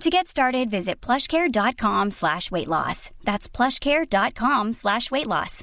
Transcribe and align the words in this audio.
To 0.00 0.08
get 0.08 0.28
started, 0.28 0.70
visit 0.70 1.02
plushcare.com 1.02 2.10
slash 2.12 2.50
weight 2.50 2.68
loss. 2.68 3.10
That's 3.22 3.50
plushcare.com 3.50 4.72
slash 4.72 5.10
weight 5.10 5.26
loss. 5.26 5.62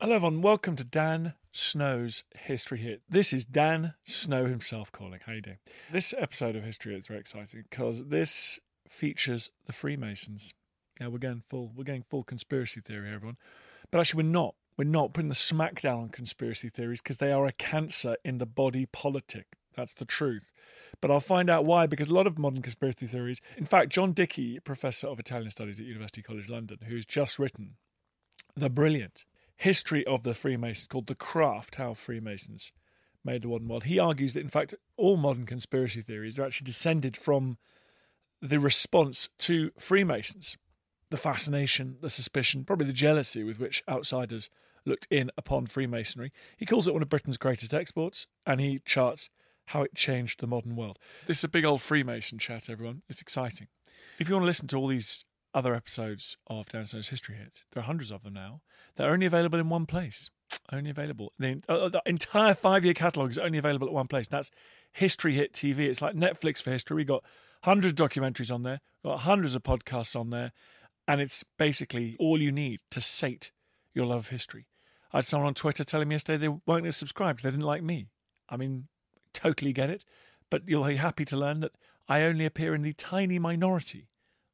Hello, 0.00 0.14
everyone. 0.14 0.42
Welcome 0.42 0.76
to 0.76 0.84
Dan 0.84 1.34
Snow's 1.50 2.22
History 2.36 2.78
Hit. 2.78 3.02
This 3.08 3.32
is 3.32 3.44
Dan 3.44 3.94
Snow 4.04 4.46
himself 4.46 4.92
calling. 4.92 5.18
How 5.26 5.32
you 5.32 5.42
doing? 5.42 5.58
This 5.90 6.14
episode 6.16 6.54
of 6.54 6.62
History 6.62 6.92
Hit 6.92 7.00
is 7.00 7.08
very 7.08 7.18
exciting 7.18 7.64
because 7.68 8.04
this 8.06 8.60
features 8.88 9.50
the 9.66 9.72
Freemasons. 9.72 10.54
Now 11.00 11.10
we're 11.10 11.18
going 11.18 11.42
full. 11.48 11.72
We're 11.74 11.82
going 11.82 12.04
full 12.08 12.22
conspiracy 12.22 12.80
theory, 12.80 13.12
everyone. 13.12 13.38
But 13.90 13.98
actually, 13.98 14.22
we're 14.22 14.30
not. 14.30 14.54
We're 14.76 14.84
not 14.84 15.14
putting 15.14 15.30
the 15.30 15.34
smackdown 15.34 16.02
on 16.02 16.08
conspiracy 16.10 16.68
theories 16.68 17.02
because 17.02 17.16
they 17.16 17.32
are 17.32 17.46
a 17.46 17.52
cancer 17.52 18.14
in 18.24 18.38
the 18.38 18.46
body 18.46 18.86
politic. 18.86 19.57
That's 19.78 19.94
the 19.94 20.04
truth. 20.04 20.52
But 21.00 21.12
I'll 21.12 21.20
find 21.20 21.48
out 21.48 21.64
why 21.64 21.86
because 21.86 22.08
a 22.08 22.14
lot 22.14 22.26
of 22.26 22.36
modern 22.36 22.62
conspiracy 22.62 23.06
theories. 23.06 23.40
In 23.56 23.64
fact, 23.64 23.90
John 23.90 24.12
Dickie, 24.12 24.58
professor 24.58 25.06
of 25.06 25.20
Italian 25.20 25.50
studies 25.50 25.78
at 25.78 25.86
University 25.86 26.20
College 26.20 26.48
London, 26.48 26.78
who's 26.88 27.06
just 27.06 27.38
written 27.38 27.76
the 28.56 28.68
brilliant 28.68 29.24
history 29.56 30.04
of 30.04 30.24
the 30.24 30.34
Freemasons 30.34 30.88
called 30.88 31.06
The 31.06 31.14
Craft 31.14 31.76
How 31.76 31.94
Freemasons 31.94 32.72
Made 33.24 33.42
the 33.42 33.48
Modern 33.48 33.68
World. 33.68 33.84
He 33.84 34.00
argues 34.00 34.34
that, 34.34 34.40
in 34.40 34.48
fact, 34.48 34.74
all 34.96 35.16
modern 35.16 35.46
conspiracy 35.46 36.02
theories 36.02 36.40
are 36.40 36.44
actually 36.44 36.66
descended 36.66 37.16
from 37.16 37.56
the 38.42 38.58
response 38.58 39.28
to 39.38 39.70
Freemasons 39.78 40.58
the 41.10 41.16
fascination, 41.16 41.98
the 42.00 42.10
suspicion, 42.10 42.64
probably 42.64 42.86
the 42.86 42.92
jealousy 42.92 43.44
with 43.44 43.60
which 43.60 43.82
outsiders 43.88 44.50
looked 44.84 45.06
in 45.10 45.30
upon 45.36 45.66
Freemasonry. 45.66 46.32
He 46.56 46.66
calls 46.66 46.88
it 46.88 46.92
one 46.92 47.02
of 47.02 47.08
Britain's 47.08 47.38
greatest 47.38 47.72
exports, 47.72 48.26
and 48.44 48.60
he 48.60 48.80
charts 48.84 49.30
how 49.68 49.82
it 49.82 49.94
changed 49.94 50.40
the 50.40 50.46
modern 50.46 50.76
world. 50.76 50.98
This 51.26 51.38
is 51.38 51.44
a 51.44 51.48
big 51.48 51.64
old 51.64 51.82
Freemason 51.82 52.38
chat, 52.38 52.70
everyone. 52.70 53.02
It's 53.08 53.20
exciting. 53.20 53.68
If 54.18 54.28
you 54.28 54.34
want 54.34 54.42
to 54.42 54.46
listen 54.46 54.66
to 54.68 54.76
all 54.76 54.88
these 54.88 55.24
other 55.54 55.74
episodes 55.74 56.36
of 56.46 56.68
Dan 56.68 56.84
Snow's 56.84 57.08
History 57.08 57.36
Hits, 57.36 57.64
there 57.72 57.82
are 57.82 57.86
hundreds 57.86 58.10
of 58.10 58.22
them 58.22 58.34
now. 58.34 58.60
They're 58.96 59.10
only 59.10 59.26
available 59.26 59.58
in 59.58 59.68
one 59.68 59.86
place. 59.86 60.30
Only 60.72 60.90
available. 60.90 61.32
The, 61.38 61.62
uh, 61.68 61.90
the 61.90 62.02
entire 62.06 62.54
five 62.54 62.84
year 62.84 62.94
catalogue 62.94 63.30
is 63.30 63.38
only 63.38 63.58
available 63.58 63.86
at 63.86 63.92
one 63.92 64.08
place. 64.08 64.28
That's 64.28 64.50
History 64.92 65.34
Hit 65.34 65.52
TV. 65.52 65.80
It's 65.80 66.00
like 66.00 66.14
Netflix 66.14 66.62
for 66.62 66.70
history. 66.70 66.96
We've 66.96 67.06
got 67.06 67.24
hundreds 67.64 68.00
of 68.00 68.08
documentaries 68.08 68.52
on 68.52 68.62
there, 68.62 68.80
we've 69.02 69.12
got 69.12 69.20
hundreds 69.20 69.54
of 69.54 69.62
podcasts 69.62 70.18
on 70.18 70.30
there, 70.30 70.52
and 71.06 71.20
it's 71.20 71.44
basically 71.58 72.16
all 72.18 72.40
you 72.40 72.52
need 72.52 72.80
to 72.90 73.00
sate 73.00 73.52
your 73.94 74.06
love 74.06 74.20
of 74.20 74.28
history. 74.28 74.66
I 75.12 75.18
had 75.18 75.26
someone 75.26 75.48
on 75.48 75.54
Twitter 75.54 75.84
telling 75.84 76.08
me 76.08 76.14
yesterday 76.14 76.38
they 76.38 76.48
weren't 76.48 76.64
going 76.66 76.84
to 76.84 76.92
subscribe 76.92 77.40
they 77.40 77.50
didn't 77.50 77.64
like 77.64 77.82
me. 77.82 78.08
I 78.48 78.56
mean, 78.56 78.88
totally 79.38 79.72
get 79.72 79.90
it, 79.90 80.04
but 80.50 80.62
you'll 80.66 80.84
be 80.84 80.96
happy 80.96 81.24
to 81.26 81.36
learn 81.36 81.60
that 81.60 81.72
I 82.08 82.22
only 82.22 82.44
appear 82.44 82.74
in 82.74 82.82
the 82.82 82.92
tiny 82.92 83.38
minority 83.38 84.08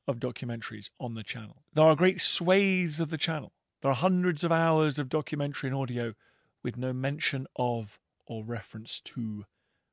of 0.06 0.20
documentaries 0.20 0.90
on 1.00 1.14
the 1.14 1.22
channel. 1.22 1.62
There 1.72 1.84
are 1.84 1.96
great 1.96 2.20
swathes 2.20 3.00
of 3.00 3.10
the 3.10 3.16
channel. 3.16 3.52
There 3.80 3.90
are 3.90 3.94
hundreds 3.94 4.44
of 4.44 4.52
hours 4.52 4.98
of 4.98 5.08
documentary 5.08 5.70
and 5.70 5.78
audio 5.78 6.14
with 6.62 6.76
no 6.76 6.92
mention 6.92 7.46
of 7.56 7.98
or 8.26 8.44
reference 8.44 9.00
to 9.00 9.44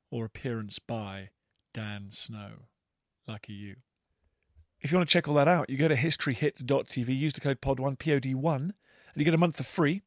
or 0.09 0.25
appearance 0.25 0.79
by 0.79 1.29
Dan 1.73 2.09
Snow. 2.09 2.51
Lucky 3.27 3.53
you. 3.53 3.77
If 4.81 4.91
you 4.91 4.97
want 4.97 5.07
to 5.07 5.13
check 5.13 5.27
all 5.27 5.35
that 5.35 5.47
out, 5.47 5.69
you 5.69 5.77
go 5.77 5.87
to 5.87 5.95
historyhit.tv, 5.95 7.17
use 7.17 7.33
the 7.33 7.41
code 7.41 7.61
POD1, 7.61 7.99
P-O-D-1, 7.99 8.55
and 8.55 8.73
you 9.15 9.23
get 9.23 9.33
a 9.33 9.37
month 9.37 9.57
for 9.57 9.63
free, 9.63 10.01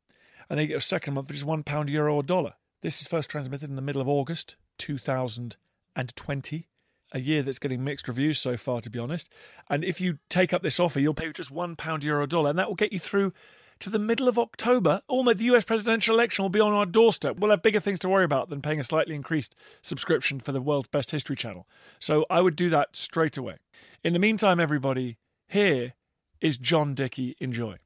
and 0.51 0.59
then 0.59 0.65
you 0.65 0.69
get 0.69 0.79
a 0.79 0.83
second 0.83 1.15
month 1.15 1.29
just 1.29 1.45
one 1.45 1.63
pound, 1.63 1.89
euro, 1.89 2.15
or 2.15 2.23
dollar. 2.23 2.55
This 2.83 3.01
is 3.01 3.07
first 3.07 3.31
transmitted 3.31 3.71
in 3.71 3.77
the 3.77 3.83
middle 3.83 4.03
of 4.03 4.09
August 4.09 4.57
2020, 4.79 6.69
a 7.13 7.21
year 7.21 7.43
that's 7.43 7.59
getting 7.59 7.85
mixed 7.85 8.09
reviews 8.09 8.39
so 8.39 8.57
far, 8.57 8.81
to 8.81 8.91
be 8.91 8.99
honest. 8.99 9.29
And 9.71 9.85
if 9.85 10.01
you 10.01 10.19
take 10.29 10.53
up 10.53 10.63
this 10.63 10.81
offer, 10.81 11.01
you'll 11.01 11.15
pay 11.15 11.33
just 11.33 11.51
one 11.51 11.77
pound, 11.77 12.05
euro, 12.05 12.27
dollar, 12.27 12.51
and 12.51 12.59
that 12.59 12.69
will 12.69 12.75
get 12.75 12.93
you 12.93 12.99
through 12.99 13.33
to 13.81 13.91
the 13.91 13.99
middle 13.99 14.29
of 14.29 14.39
October. 14.39 15.03
Almost 15.09 15.39
the 15.39 15.45
US 15.47 15.65
presidential 15.65 16.15
election 16.15 16.43
will 16.43 16.49
be 16.49 16.61
on 16.61 16.73
our 16.73 16.87
doorstep. 16.87 17.39
We'll 17.39 17.51
have 17.51 17.63
bigger 17.63 17.81
things 17.81 18.01
to 18.01 18.09
worry 18.09 18.25
about 18.25 18.49
than 18.49 18.63
paying 18.63 18.81
a 18.81 18.85
slightly 18.85 19.15
increased 19.15 19.55
subscription 19.83 20.41
for 20.41 20.53
the 20.53 20.61
world's 20.61 20.89
best 20.89 21.11
history 21.11 21.37
channel. 21.37 21.69
So 21.99 22.25
I 22.31 22.41
would 22.41 22.57
do 22.57 22.71
that 22.71 22.97
straight 22.97 23.37
away. 23.37 23.57
In 24.03 24.13
the 24.13 24.19
meantime, 24.19 24.61
everybody, 24.61 25.19
here 25.49 25.95
is 26.41 26.59
John 26.59 26.95
Dickie. 26.95 27.37
Enjoy. 27.41 27.77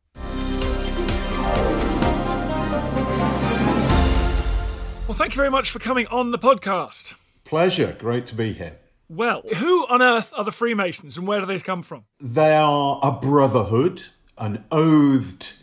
Thank 5.18 5.32
you 5.32 5.36
very 5.36 5.50
much 5.50 5.72
for 5.72 5.80
coming 5.80 6.06
on 6.06 6.30
the 6.30 6.38
podcast. 6.38 7.14
Pleasure. 7.42 7.96
Great 7.98 8.24
to 8.26 8.36
be 8.36 8.52
here. 8.52 8.78
Well, 9.08 9.42
who 9.56 9.84
on 9.88 10.00
earth 10.00 10.32
are 10.36 10.44
the 10.44 10.52
Freemasons 10.52 11.18
and 11.18 11.26
where 11.26 11.40
do 11.40 11.46
they 11.46 11.58
come 11.58 11.82
from? 11.82 12.04
They 12.20 12.54
are 12.54 13.00
a 13.02 13.10
brotherhood, 13.10 14.04
an 14.36 14.64
oathed 14.70 15.54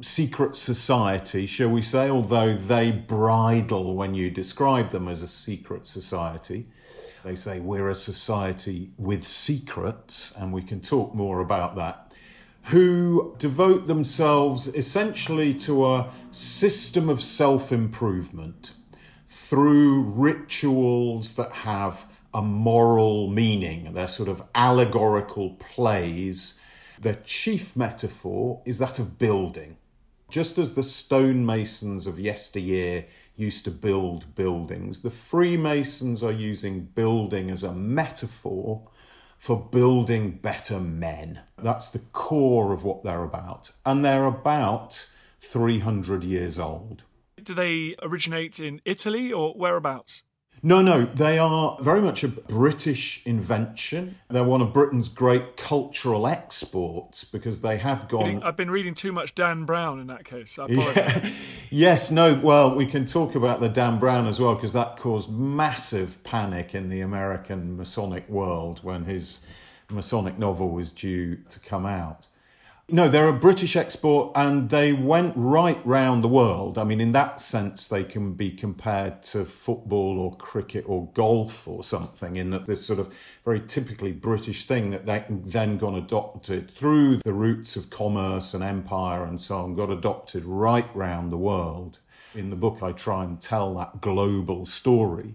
secret 0.00 0.54
society, 0.54 1.46
shall 1.46 1.70
we 1.70 1.82
say, 1.82 2.08
although 2.08 2.54
they 2.54 2.92
bridle 2.92 3.96
when 3.96 4.14
you 4.14 4.30
describe 4.30 4.90
them 4.90 5.08
as 5.08 5.24
a 5.24 5.28
secret 5.28 5.84
society. 5.84 6.66
They 7.24 7.34
say 7.34 7.58
we're 7.58 7.88
a 7.88 7.96
society 7.96 8.92
with 8.98 9.26
secrets, 9.26 10.32
and 10.38 10.52
we 10.52 10.62
can 10.62 10.80
talk 10.80 11.12
more 11.12 11.40
about 11.40 11.74
that, 11.74 12.14
who 12.66 13.34
devote 13.38 13.88
themselves 13.88 14.68
essentially 14.68 15.54
to 15.54 15.86
a 15.86 16.10
system 16.30 17.08
of 17.08 17.20
self 17.20 17.72
improvement 17.72 18.74
through 19.32 20.02
rituals 20.02 21.36
that 21.36 21.50
have 21.52 22.04
a 22.34 22.42
moral 22.42 23.28
meaning. 23.28 23.94
They're 23.94 24.06
sort 24.06 24.28
of 24.28 24.42
allegorical 24.54 25.54
plays. 25.54 26.60
Their 27.00 27.14
chief 27.24 27.74
metaphor 27.74 28.60
is 28.66 28.78
that 28.78 28.98
of 28.98 29.18
building. 29.18 29.78
Just 30.28 30.58
as 30.58 30.74
the 30.74 30.82
stonemasons 30.82 32.06
of 32.06 32.20
yesteryear 32.20 33.06
used 33.34 33.64
to 33.64 33.70
build 33.70 34.34
buildings, 34.34 35.00
the 35.00 35.10
Freemasons 35.10 36.22
are 36.22 36.30
using 36.30 36.84
building 36.94 37.50
as 37.50 37.64
a 37.64 37.72
metaphor 37.72 38.82
for 39.38 39.56
building 39.58 40.32
better 40.32 40.78
men. 40.78 41.40
That's 41.56 41.88
the 41.88 42.00
core 42.12 42.74
of 42.74 42.84
what 42.84 43.02
they're 43.02 43.24
about. 43.24 43.70
And 43.86 44.04
they're 44.04 44.26
about 44.26 45.06
300 45.40 46.22
years 46.22 46.58
old. 46.58 47.04
Do 47.42 47.54
they 47.54 47.94
originate 48.02 48.60
in 48.60 48.80
Italy 48.84 49.32
or 49.32 49.52
whereabouts? 49.54 50.22
No, 50.64 50.80
no, 50.80 51.06
they 51.06 51.38
are 51.38 51.76
very 51.80 52.00
much 52.00 52.22
a 52.22 52.28
British 52.28 53.20
invention. 53.26 54.16
They're 54.28 54.44
one 54.44 54.60
of 54.60 54.72
Britain's 54.72 55.08
great 55.08 55.56
cultural 55.56 56.28
exports 56.28 57.24
because 57.24 57.62
they 57.62 57.78
have 57.78 58.06
gone. 58.08 58.40
I've 58.44 58.56
been 58.56 58.70
reading 58.70 58.94
too 58.94 59.10
much 59.10 59.34
Dan 59.34 59.64
Brown 59.64 59.98
in 59.98 60.06
that 60.06 60.24
case. 60.24 60.58
Yeah. 60.68 61.28
yes, 61.70 62.10
no, 62.12 62.40
well, 62.42 62.76
we 62.76 62.86
can 62.86 63.06
talk 63.06 63.34
about 63.34 63.60
the 63.60 63.68
Dan 63.68 63.98
Brown 63.98 64.28
as 64.28 64.38
well 64.38 64.54
because 64.54 64.72
that 64.72 64.96
caused 64.96 65.30
massive 65.30 66.22
panic 66.22 66.74
in 66.74 66.88
the 66.88 67.00
American 67.00 67.76
Masonic 67.76 68.28
world 68.28 68.84
when 68.84 69.04
his 69.04 69.44
Masonic 69.90 70.38
novel 70.38 70.70
was 70.70 70.92
due 70.92 71.36
to 71.48 71.58
come 71.58 71.84
out. 71.86 72.28
No, 72.88 73.08
they're 73.08 73.28
a 73.28 73.32
British 73.32 73.74
export 73.74 74.32
and 74.34 74.68
they 74.68 74.92
went 74.92 75.34
right 75.36 75.80
round 75.86 76.22
the 76.22 76.28
world. 76.28 76.76
I 76.76 76.84
mean, 76.84 77.00
in 77.00 77.12
that 77.12 77.40
sense, 77.40 77.86
they 77.86 78.04
can 78.04 78.34
be 78.34 78.50
compared 78.50 79.22
to 79.24 79.44
football 79.44 80.18
or 80.18 80.32
cricket 80.32 80.84
or 80.86 81.08
golf 81.14 81.66
or 81.66 81.84
something, 81.84 82.36
in 82.36 82.50
that 82.50 82.66
this 82.66 82.84
sort 82.84 82.98
of 82.98 83.10
very 83.44 83.60
typically 83.60 84.12
British 84.12 84.64
thing 84.64 84.90
that 84.90 85.06
they 85.06 85.24
then 85.28 85.78
got 85.78 85.94
adopted 85.94 86.70
through 86.72 87.18
the 87.24 87.32
roots 87.32 87.76
of 87.76 87.88
commerce 87.88 88.52
and 88.52 88.64
empire 88.64 89.24
and 89.24 89.40
so 89.40 89.58
on, 89.58 89.74
got 89.74 89.88
adopted 89.88 90.44
right 90.44 90.94
round 90.94 91.32
the 91.32 91.38
world. 91.38 92.00
In 92.34 92.50
the 92.50 92.56
book, 92.56 92.82
I 92.82 92.92
try 92.92 93.24
and 93.24 93.40
tell 93.40 93.74
that 93.76 94.00
global 94.00 94.66
story. 94.66 95.34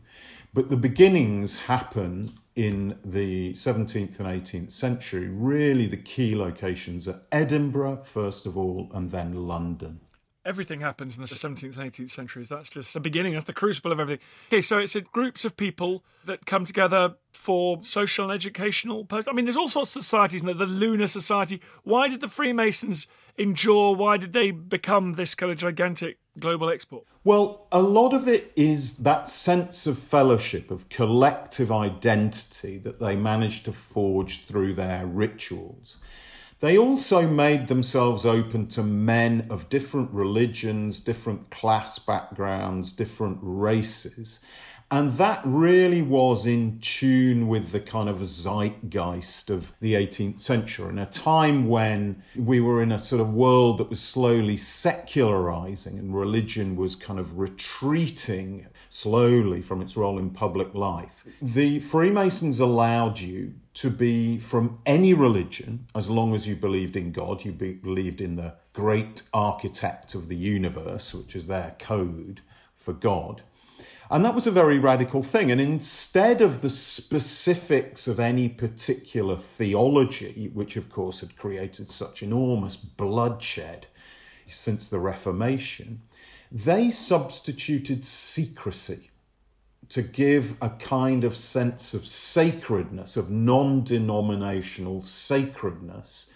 But 0.54 0.70
the 0.70 0.78
beginnings 0.78 1.62
happen 1.62 2.30
in 2.58 2.98
the 3.06 3.54
17th 3.54 4.20
and 4.20 4.28
18th 4.28 4.72
century, 4.72 5.28
really 5.28 5.86
the 5.86 5.96
key 5.96 6.36
locations 6.36 7.08
are 7.08 7.22
Edinburgh, 7.32 8.02
first 8.04 8.48
of 8.48 8.58
all, 8.58 8.90
and 8.94 9.12
then 9.12 9.48
London. 9.48 10.00
Everything 10.44 10.82
happens 10.82 11.18
in 11.18 11.22
the 11.22 11.28
17th 11.28 11.78
and 11.78 11.92
18th 11.92 12.10
centuries. 12.10 12.50
That's 12.50 12.70
just 12.70 12.94
the 12.94 13.00
beginning. 13.00 13.34
That's 13.34 13.46
the 13.46 13.54
crucible 13.54 13.92
of 13.92 14.00
everything. 14.00 14.26
Okay, 14.48 14.62
so 14.62 14.80
it's 14.80 14.96
groups 14.96 15.46
of 15.46 15.56
people 15.56 16.04
that 16.26 16.46
come 16.46 16.66
together 16.66 17.16
for 17.32 17.84
social 17.84 18.26
and 18.26 18.34
educational 18.34 19.06
purposes. 19.06 19.28
I 19.28 19.34
mean, 19.34 19.46
there's 19.46 19.58
all 19.58 19.68
sorts 19.68 19.96
of 19.96 20.04
societies. 20.04 20.42
The 20.42 20.54
Lunar 20.54 21.08
Society. 21.08 21.62
Why 21.84 22.08
did 22.08 22.22
the 22.22 22.30
Freemasons 22.30 23.08
endure? 23.38 23.94
Why 23.94 24.18
did 24.18 24.34
they 24.34 24.52
become 24.52 25.14
this 25.14 25.36
kind 25.36 25.52
of 25.52 25.58
gigantic 25.58 26.18
global 26.40 26.70
export? 26.70 27.04
Well, 27.28 27.68
a 27.74 27.82
lot 27.82 28.14
of 28.14 28.26
it 28.26 28.54
is 28.56 29.00
that 29.00 29.30
sense 29.30 29.86
of 29.86 29.98
fellowship, 30.00 30.72
of 30.72 30.88
collective 30.88 31.74
identity 31.74 32.78
that 32.78 33.02
they 33.02 33.18
managed 33.18 33.66
to 33.66 33.74
forge 33.74 34.46
through 34.46 34.76
their 34.76 35.06
rituals. 35.06 35.98
They 36.62 36.78
also 36.78 37.28
made 37.28 37.68
themselves 37.68 38.26
open 38.26 38.68
to 38.68 38.82
men 38.82 39.46
of 39.50 39.68
different 39.68 40.12
religions, 40.14 41.02
different 41.02 41.50
class 41.50 42.00
backgrounds, 42.00 42.94
different 42.94 43.40
races. 43.42 44.40
And 44.90 45.14
that 45.14 45.42
really 45.44 46.02
was 46.02 46.46
in 46.46 46.80
tune 46.80 47.50
with 47.50 47.72
the 47.72 47.82
kind 47.82 48.08
of 48.08 48.24
zeitgeist 48.24 49.50
of 49.50 49.74
the 49.82 49.96
18th 49.96 50.40
century, 50.40 50.90
in 50.90 50.98
a 50.98 51.06
time 51.06 51.68
when 51.68 52.24
we 52.38 52.62
were 52.62 52.82
in 52.82 52.94
a 52.94 53.00
sort 53.00 53.20
of 53.20 53.34
world 53.34 53.80
that 53.80 53.90
was 53.90 54.00
slowly 54.00 54.56
secularizing 54.56 56.00
and 56.00 56.16
religion 56.16 56.78
was 56.78 56.96
kind 56.96 57.20
of 57.20 57.38
retreating 57.38 58.68
slowly 58.90 59.62
from 59.62 59.82
its 59.82 59.98
role 59.98 60.18
in 60.18 60.30
public 60.30 60.74
life. 60.74 61.26
The 61.42 61.82
Freemasons 61.82 62.62
allowed 62.62 63.20
you 63.20 63.56
to 63.74 63.90
be 63.90 64.38
from 64.38 64.80
any 64.86 65.14
religion 65.14 65.86
as 65.94 66.10
long 66.10 66.34
as 66.34 66.48
you 66.48 66.56
believed 66.56 66.96
in 66.96 67.12
God, 67.12 67.44
you 67.44 67.52
believed 67.52 68.22
in 68.22 68.38
the 68.38 68.56
great 68.72 69.24
architect 69.34 70.16
of 70.16 70.30
the 70.30 70.38
universe, 70.38 71.14
which 71.14 71.36
is 71.36 71.48
their 71.48 71.76
code 71.78 72.40
for 72.74 72.94
God 72.94 73.44
and 74.10 74.24
that 74.24 74.36
was 74.36 74.48
a 74.48 74.52
very 74.52 74.80
radical 74.80 75.22
thing. 75.22 75.52
And 75.52 75.60
instead 75.60 76.42
of 76.42 76.62
the 76.62 76.70
specifics 76.70 78.08
of 78.08 78.20
any 78.20 78.48
particular 78.48 79.36
theology, 79.36 80.50
which 80.54 80.78
of 80.78 80.90
course 80.90 81.20
had 81.20 81.36
created 81.36 81.90
such 81.90 82.24
enormous 82.24 82.76
bloodshed 82.76 83.88
since 84.50 84.88
the 84.88 85.00
Reformation, 85.00 86.04
they 86.52 86.90
substituted 86.90 88.06
secrecy 88.06 89.10
to 89.90 90.02
give 90.02 90.56
a 90.62 90.70
kind 90.70 91.24
of 91.24 91.36
sense 91.36 91.94
of 91.94 92.08
sacredness, 92.08 93.18
of 93.18 93.30
non 93.30 93.84
denominational 93.84 95.02
sacredness 95.02 96.28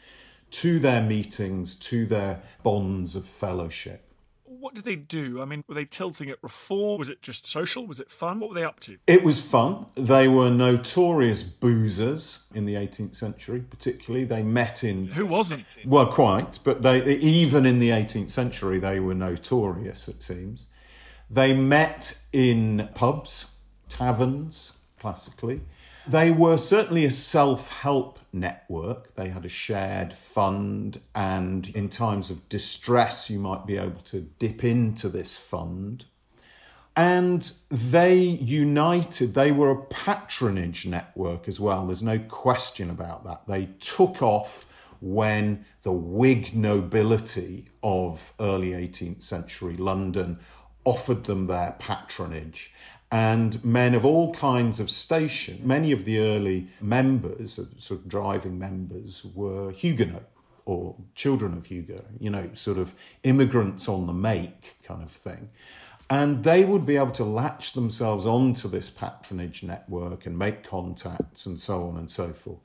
to 0.51 0.79
their 0.79 1.01
meetings, 1.01 1.75
to 1.75 2.06
their 2.06 2.41
bonds 2.63 3.15
of 3.15 3.25
fellowship 3.25 4.10
what 4.61 4.75
did 4.75 4.85
they 4.85 4.95
do? 4.95 5.41
I 5.41 5.45
mean, 5.45 5.63
were 5.67 5.75
they 5.75 5.85
tilting 5.85 6.29
at 6.29 6.37
reform? 6.41 6.99
Was 6.99 7.09
it 7.09 7.21
just 7.21 7.47
social? 7.47 7.85
Was 7.85 7.99
it 7.99 8.11
fun? 8.11 8.39
What 8.39 8.49
were 8.49 8.55
they 8.55 8.63
up 8.63 8.79
to? 8.81 8.97
It 9.07 9.23
was 9.23 9.41
fun. 9.41 9.87
They 9.95 10.27
were 10.27 10.49
notorious 10.49 11.43
boozers 11.43 12.45
in 12.53 12.65
the 12.65 12.75
18th 12.75 13.15
century, 13.15 13.61
particularly. 13.67 14.23
They 14.23 14.43
met 14.43 14.83
in. 14.83 15.07
Who 15.07 15.25
wasn't? 15.25 15.77
Well, 15.85 16.05
quite, 16.05 16.59
but 16.63 16.83
they 16.83 17.15
even 17.15 17.65
in 17.65 17.79
the 17.79 17.89
18th 17.89 18.29
century, 18.29 18.79
they 18.79 18.99
were 18.99 19.15
notorious, 19.15 20.07
it 20.07 20.21
seems. 20.21 20.67
They 21.29 21.53
met 21.53 22.17
in 22.31 22.89
pubs, 22.93 23.51
taverns, 23.89 24.77
classically. 24.99 25.61
They 26.07 26.31
were 26.31 26.57
certainly 26.57 27.06
a 27.06 27.12
self 27.12 27.69
help 27.69 28.19
network. 28.33 29.15
They 29.15 29.30
had 29.30 29.45
a 29.45 29.50
shared 29.50 30.13
fund, 30.13 31.01
and 31.13 31.69
in 31.75 31.89
times 31.89 32.30
of 32.30 32.48
distress, 32.50 33.30
you 33.30 33.39
might 33.39 33.65
be 33.65 33.77
able 33.77 34.01
to 34.01 34.21
dip 34.39 34.63
into 34.63 35.09
this 35.09 35.38
fund. 35.38 36.06
And 36.95 37.51
they 37.69 38.15
united, 38.15 39.33
they 39.33 39.51
were 39.51 39.71
a 39.71 39.81
patronage 39.86 40.86
network 40.86 41.48
as 41.48 41.59
well. 41.59 41.86
There's 41.86 42.04
no 42.04 42.19
question 42.19 42.89
about 42.89 43.24
that. 43.24 43.47
They 43.47 43.69
took 43.80 44.21
off 44.21 44.65
when 45.00 45.65
the 45.83 45.92
Whig 45.92 46.56
nobility 46.56 47.65
of 47.81 48.33
early 48.39 48.71
18th 48.71 49.21
century 49.21 49.77
London 49.77 50.39
offered 50.83 51.24
them 51.25 51.47
their 51.47 51.75
patronage 51.80 52.74
and 53.11 53.63
men 53.63 53.93
of 53.93 54.05
all 54.05 54.33
kinds 54.33 54.79
of 54.79 54.89
station. 54.89 55.59
Many 55.63 55.91
of 55.91 56.05
the 56.05 56.19
early 56.19 56.69
members, 56.79 57.59
uh, 57.59 57.65
sort 57.77 57.99
of 58.01 58.07
driving 58.07 58.57
members, 58.57 59.25
were 59.35 59.71
Huguenot 59.71 60.23
or 60.65 60.95
children 61.15 61.53
of 61.57 61.65
Hugo, 61.65 62.05
you 62.19 62.29
know, 62.29 62.49
sort 62.53 62.77
of 62.77 62.93
immigrants 63.23 63.89
on 63.89 64.05
the 64.05 64.13
make 64.13 64.77
kind 64.83 65.03
of 65.03 65.11
thing. 65.11 65.49
And 66.09 66.43
they 66.43 66.65
would 66.65 66.85
be 66.85 66.97
able 66.97 67.11
to 67.11 67.23
latch 67.23 67.73
themselves 67.73 68.25
onto 68.25 68.67
this 68.67 68.89
patronage 68.89 69.63
network 69.63 70.25
and 70.25 70.37
make 70.37 70.61
contacts 70.63 71.45
and 71.45 71.59
so 71.59 71.87
on 71.87 71.97
and 71.97 72.11
so 72.11 72.33
forth. 72.33 72.59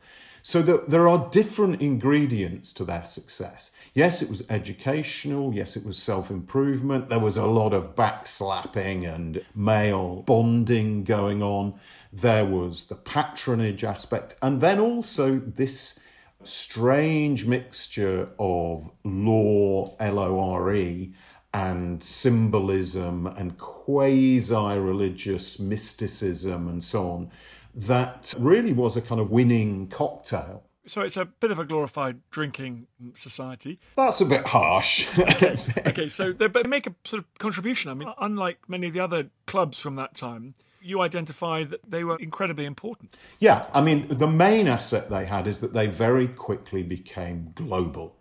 So 0.46 0.62
there 0.62 1.08
are 1.08 1.28
different 1.28 1.82
ingredients 1.82 2.72
to 2.74 2.84
their 2.84 3.04
success. 3.04 3.72
Yes, 3.94 4.22
it 4.22 4.30
was 4.30 4.48
educational. 4.48 5.52
Yes, 5.52 5.74
it 5.76 5.84
was 5.84 5.98
self 6.00 6.30
improvement. 6.30 7.08
There 7.08 7.18
was 7.18 7.36
a 7.36 7.46
lot 7.46 7.72
of 7.72 7.96
backslapping 7.96 9.12
and 9.12 9.44
male 9.56 10.22
bonding 10.22 11.02
going 11.02 11.42
on. 11.42 11.74
There 12.12 12.44
was 12.44 12.84
the 12.84 12.94
patronage 12.94 13.82
aspect. 13.82 14.36
And 14.40 14.60
then 14.60 14.78
also 14.78 15.40
this 15.40 15.98
strange 16.44 17.44
mixture 17.44 18.28
of 18.38 18.88
lore, 19.02 19.96
L 19.98 20.20
O 20.20 20.38
R 20.38 20.72
E, 20.72 21.12
and 21.52 22.04
symbolism 22.04 23.26
and 23.26 23.58
quasi 23.58 24.78
religious 24.78 25.58
mysticism 25.58 26.68
and 26.68 26.84
so 26.84 27.10
on 27.10 27.30
that 27.76 28.34
really 28.38 28.72
was 28.72 28.96
a 28.96 29.02
kind 29.02 29.20
of 29.20 29.30
winning 29.30 29.88
cocktail. 29.88 30.64
So 30.86 31.02
it's 31.02 31.16
a 31.16 31.24
bit 31.24 31.50
of 31.50 31.58
a 31.58 31.64
glorified 31.64 32.20
drinking 32.30 32.86
society. 33.14 33.78
That's 33.96 34.20
a 34.20 34.24
bit 34.24 34.46
harsh. 34.46 35.06
okay. 35.18 35.56
okay, 35.86 36.08
so 36.08 36.32
they 36.32 36.48
make 36.62 36.86
a 36.86 36.94
sort 37.04 37.22
of 37.22 37.38
contribution. 37.38 37.90
I 37.90 37.94
mean, 37.94 38.12
unlike 38.20 38.58
many 38.68 38.86
of 38.86 38.94
the 38.94 39.00
other 39.00 39.28
clubs 39.46 39.78
from 39.78 39.96
that 39.96 40.14
time, 40.14 40.54
you 40.80 41.00
identify 41.00 41.64
that 41.64 41.80
they 41.90 42.04
were 42.04 42.16
incredibly 42.16 42.64
important. 42.64 43.16
Yeah, 43.40 43.66
I 43.74 43.80
mean, 43.80 44.06
the 44.08 44.28
main 44.28 44.68
asset 44.68 45.10
they 45.10 45.26
had 45.26 45.48
is 45.48 45.60
that 45.60 45.74
they 45.74 45.88
very 45.88 46.28
quickly 46.28 46.84
became 46.84 47.50
global. 47.56 48.16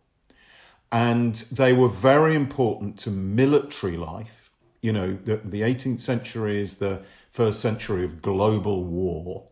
And 0.92 1.36
they 1.52 1.74
were 1.74 1.88
very 1.88 2.36
important 2.36 2.98
to 3.00 3.12
military 3.12 3.98
life. 3.98 4.52
You 4.82 4.94
know, 4.94 5.18
the, 5.24 5.38
the 5.38 5.62
18th 5.62 6.00
century 6.00 6.60
is 6.60 6.76
the 6.76 7.04
first 7.36 7.60
century 7.60 8.06
of 8.06 8.22
global 8.22 8.86
war. 8.86 9.50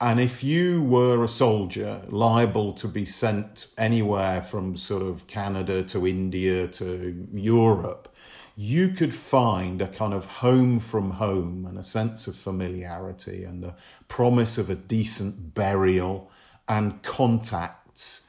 And 0.00 0.20
if 0.20 0.44
you 0.44 0.80
were 0.80 1.24
a 1.24 1.28
soldier 1.28 2.02
liable 2.06 2.72
to 2.74 2.86
be 2.86 3.04
sent 3.04 3.66
anywhere 3.76 4.40
from 4.40 4.76
sort 4.76 5.02
of 5.02 5.26
Canada 5.26 5.82
to 5.82 6.06
India 6.06 6.68
to 6.68 7.26
Europe, 7.34 8.14
you 8.54 8.90
could 8.90 9.12
find 9.12 9.82
a 9.82 9.88
kind 9.88 10.14
of 10.14 10.26
home 10.26 10.78
from 10.78 11.10
home 11.12 11.66
and 11.66 11.76
a 11.76 11.82
sense 11.82 12.28
of 12.28 12.36
familiarity 12.36 13.42
and 13.42 13.64
the 13.64 13.74
promise 14.06 14.56
of 14.56 14.70
a 14.70 14.76
decent 14.76 15.54
burial 15.54 16.30
and 16.68 17.02
contacts 17.02 18.28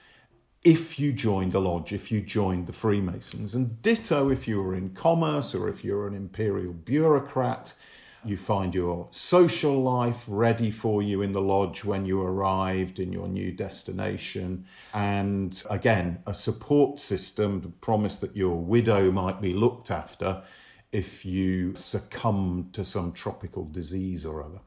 if 0.64 1.00
you 1.00 1.14
joined 1.14 1.54
a 1.54 1.60
lodge, 1.60 1.94
if 1.94 2.12
you 2.12 2.22
joined 2.22 2.66
the 2.66 2.74
Freemasons. 2.74 3.54
And 3.54 3.84
ditto 3.84 4.32
if 4.32 4.48
you 4.48 4.60
were 4.64 4.74
in 4.74 4.96
commerce 4.96 5.54
or 5.54 5.70
if 5.70 5.86
you're 5.86 6.08
an 6.08 6.16
imperial 6.16 6.74
bureaucrat 6.74 7.76
you 8.24 8.38
find 8.38 8.76
your 8.76 9.08
social 9.12 9.82
life 9.82 10.26
ready 10.28 10.72
for 10.72 11.02
you 11.02 11.22
in 11.22 11.32
the 11.32 11.42
lodge 11.42 11.86
when 11.86 12.06
you 12.06 12.22
arrived 12.22 13.00
in 13.00 13.14
your 13.14 13.28
new 13.28 13.52
destination. 13.52 14.66
And 14.94 15.62
again, 15.70 16.22
a 16.26 16.34
support 16.34 17.00
system, 17.00 17.62
the 17.62 17.70
promise 17.70 18.18
that 18.18 18.36
your 18.36 18.56
widow 18.56 19.12
might 19.12 19.42
be 19.42 19.54
looked 19.54 19.90
after 19.90 20.44
if 20.92 21.26
you 21.26 21.76
succumb 21.76 22.70
to 22.74 22.84
some 22.84 23.12
tropical 23.12 23.66
disease 23.66 24.26
or 24.26 24.44
other. 24.44 24.60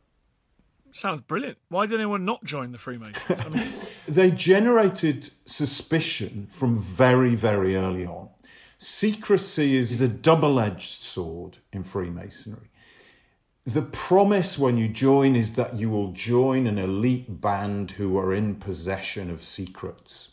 sounds 0.93 1.21
brilliant. 1.21 1.59
Why 1.69 1.87
did 1.87 1.97
anyone 1.97 2.25
not 2.25 2.45
join 2.45 2.73
the 2.73 2.79
Freemasons? 2.79 3.41
I 3.41 3.49
mean, 3.49 3.69
They 4.09 4.31
generated 4.31 5.31
suspicion 5.47 6.47
from 6.51 6.79
very, 6.79 7.35
very 7.35 7.77
early 7.77 8.07
on. 8.07 8.29
Secrecy 8.79 9.77
is 9.77 10.03
a 10.03 10.09
double 10.09 10.59
edged 10.59 11.03
sword 11.03 11.59
in 11.73 11.85
Freemasonry. 11.85 12.72
The 13.65 13.83
promise 13.83 14.59
when 14.59 14.77
you 14.77 14.89
join 14.89 15.37
is 15.37 15.53
that 15.53 15.77
you 15.77 15.89
will 15.89 16.11
join 16.11 16.67
an 16.67 16.79
elite 16.79 17.41
band 17.41 17.93
who 17.93 18.19
are 18.19 18.35
in 18.35 18.57
possession 18.57 19.31
of 19.31 19.45
secrets. 19.45 20.31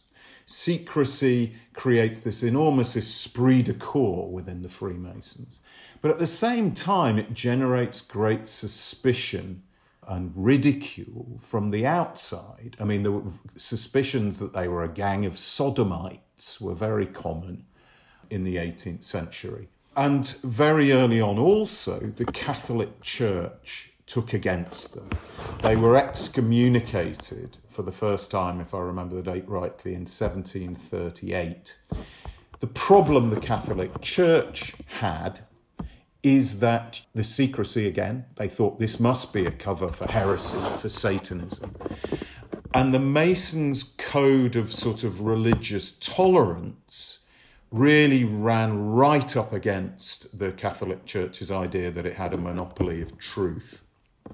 Secrecy 0.47 1.53
creates 1.73 2.17
this 2.19 2.41
enormous 2.41 2.95
esprit 2.95 3.61
de 3.61 3.73
corps 3.75 4.31
within 4.31 4.63
the 4.63 4.67
Freemasons. 4.67 5.59
But 6.01 6.09
at 6.09 6.17
the 6.17 6.25
same 6.25 6.71
time, 6.71 7.19
it 7.19 7.35
generates 7.35 8.01
great 8.01 8.47
suspicion 8.47 9.61
and 10.07 10.33
ridicule 10.35 11.37
from 11.39 11.69
the 11.69 11.85
outside. 11.85 12.75
I 12.79 12.83
mean, 12.83 13.03
the 13.03 13.31
suspicions 13.57 14.39
that 14.39 14.53
they 14.53 14.67
were 14.67 14.83
a 14.83 14.89
gang 14.89 15.23
of 15.27 15.37
sodomites 15.37 16.59
were 16.59 16.73
very 16.73 17.05
common 17.05 17.67
in 18.31 18.43
the 18.43 18.55
18th 18.55 19.03
century. 19.03 19.69
And 19.99 20.29
very 20.45 20.93
early 20.93 21.19
on, 21.19 21.37
also, 21.37 21.99
the 21.99 22.23
Catholic 22.23 23.01
Church 23.01 23.91
took 24.05 24.31
against 24.31 24.93
them. 24.93 25.09
They 25.61 25.75
were 25.75 25.97
excommunicated 25.97 27.57
for 27.67 27.81
the 27.81 27.91
first 27.91 28.31
time, 28.31 28.61
if 28.61 28.73
I 28.73 28.79
remember 28.79 29.17
the 29.17 29.29
date 29.29 29.43
rightly, 29.45 29.91
in 29.91 30.05
1738. 30.05 31.77
The 32.59 32.67
problem 32.67 33.29
the 33.29 33.41
Catholic 33.41 33.99
Church 33.99 34.73
had 34.99 35.41
is 36.23 36.61
that 36.61 37.01
the 37.13 37.25
secrecy 37.25 37.85
again, 37.85 38.23
they 38.37 38.47
thought 38.47 38.79
this 38.79 39.01
must 39.01 39.33
be 39.33 39.45
a 39.45 39.51
cover 39.51 39.89
for 39.89 40.09
heresy, 40.09 40.61
for 40.79 40.87
Satanism. 40.87 41.75
And 42.73 42.93
the 42.93 42.99
Masons' 42.99 43.83
code 43.83 44.55
of 44.55 44.73
sort 44.73 45.03
of 45.03 45.19
religious 45.19 45.91
tolerance 45.91 47.18
really 47.71 48.23
ran 48.23 48.91
right 48.91 49.35
up 49.37 49.53
against 49.53 50.37
the 50.37 50.51
Catholic 50.51 51.05
Church's 51.05 51.51
idea 51.51 51.91
that 51.91 52.05
it 52.05 52.15
had 52.15 52.33
a 52.33 52.37
monopoly 52.37 53.01
of 53.01 53.17
truth. 53.17 53.83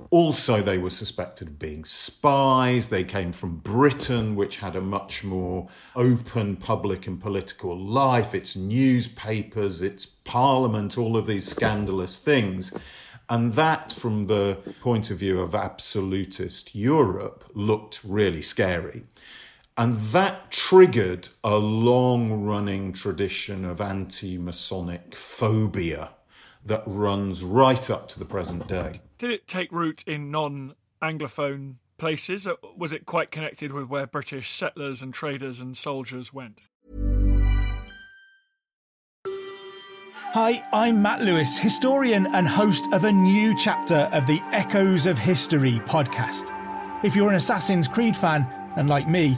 Also, 0.10 0.62
they 0.62 0.78
were 0.78 0.90
suspected 0.90 1.48
of 1.48 1.60
being 1.60 1.86
spies. 1.86 2.90
They 2.90 3.04
came 3.04 3.32
from 3.32 3.58
Britain, 3.58 4.36
which 4.36 4.58
had 4.58 4.76
a 4.76 4.82
much 4.82 5.24
more 5.24 5.70
open 5.96 6.58
public 6.58 7.08
and 7.08 7.20
political 7.20 7.78
life, 7.78 8.36
its 8.36 8.56
newspapers, 8.56 9.82
its 9.82 10.06
parliament, 10.06 10.98
all 10.98 11.18
of 11.18 11.28
these 11.28 11.48
scandalous 11.48 12.20
things. 12.20 12.74
And 13.30 13.54
that, 13.54 13.92
from 13.92 14.28
the 14.28 14.58
point 14.82 15.10
of 15.10 15.18
view 15.18 15.40
of 15.40 15.56
absolutist 15.56 16.76
Europe, 16.76 17.46
looked 17.54 18.04
really 18.04 18.42
scary. 18.42 19.04
And 19.78 20.00
that 20.00 20.52
triggered 20.52 21.28
a 21.44 21.56
long 21.56 22.46
running 22.46 22.94
tradition 22.94 23.66
of 23.66 23.82
anti 23.82 24.38
Masonic 24.38 25.16
phobia 25.16 26.12
that 26.66 26.84
runs 26.86 27.44
right 27.44 27.90
up 27.90 28.08
to 28.10 28.20
the 28.20 28.26
present 28.26 28.68
day. 28.68 28.94
did 29.18 29.32
it 29.32 29.48
take 29.48 29.72
root 29.74 30.04
in 30.08 30.32
non 30.32 30.76
Anglophone 31.02 31.76
places? 31.98 32.48
Or 32.48 32.58
Was 32.78 32.94
it 32.94 33.06
quite 33.06 33.32
connected 33.32 33.74
with 33.74 33.90
where 33.90 34.08
British 34.08 34.50
settlers 34.50 35.02
and 35.02 35.14
traders 35.14 35.60
and 35.60 35.76
soldiers 35.76 36.34
went? 36.34 36.62
Hi, 39.28 40.66
I'm 40.72 41.02
Matt 41.02 41.22
Lewis, 41.22 41.58
historian 41.58 42.28
and 42.34 42.48
host 42.48 42.86
of 42.94 43.04
a 43.04 43.12
new 43.12 43.58
chapter 43.58 44.10
of 44.14 44.26
the 44.26 44.40
Echoes 44.54 45.06
of 45.06 45.18
History 45.18 45.82
podcast. 45.86 46.52
If 47.04 47.14
you're 47.14 47.30
an 47.30 47.36
Assassin's 47.36 47.90
Creed 47.90 48.16
fan, 48.16 48.50
and 48.78 48.90
like 48.90 49.08
me, 49.08 49.38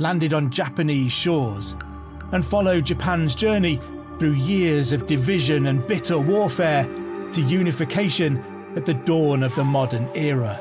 landed 0.00 0.34
on 0.34 0.50
Japanese 0.50 1.12
shores. 1.12 1.76
And 2.32 2.44
follow 2.44 2.80
Japan's 2.80 3.34
journey 3.34 3.80
through 4.18 4.32
years 4.32 4.92
of 4.92 5.06
division 5.06 5.66
and 5.66 5.86
bitter 5.86 6.18
warfare 6.18 6.84
to 7.32 7.40
unification 7.42 8.42
at 8.76 8.86
the 8.86 8.94
dawn 8.94 9.42
of 9.42 9.54
the 9.54 9.64
modern 9.64 10.08
era. 10.14 10.60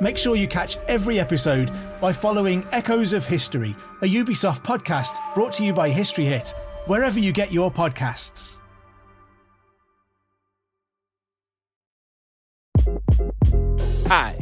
Make 0.00 0.16
sure 0.16 0.36
you 0.36 0.48
catch 0.48 0.78
every 0.88 1.20
episode 1.20 1.70
by 2.00 2.12
following 2.12 2.66
Echoes 2.72 3.12
of 3.12 3.26
History, 3.26 3.76
a 4.02 4.06
Ubisoft 4.06 4.64
podcast 4.64 5.16
brought 5.34 5.52
to 5.54 5.64
you 5.64 5.72
by 5.72 5.90
History 5.90 6.24
Hit, 6.24 6.54
wherever 6.86 7.20
you 7.20 7.32
get 7.32 7.52
your 7.52 7.70
podcasts. 7.70 8.58
Hi, 14.08 14.41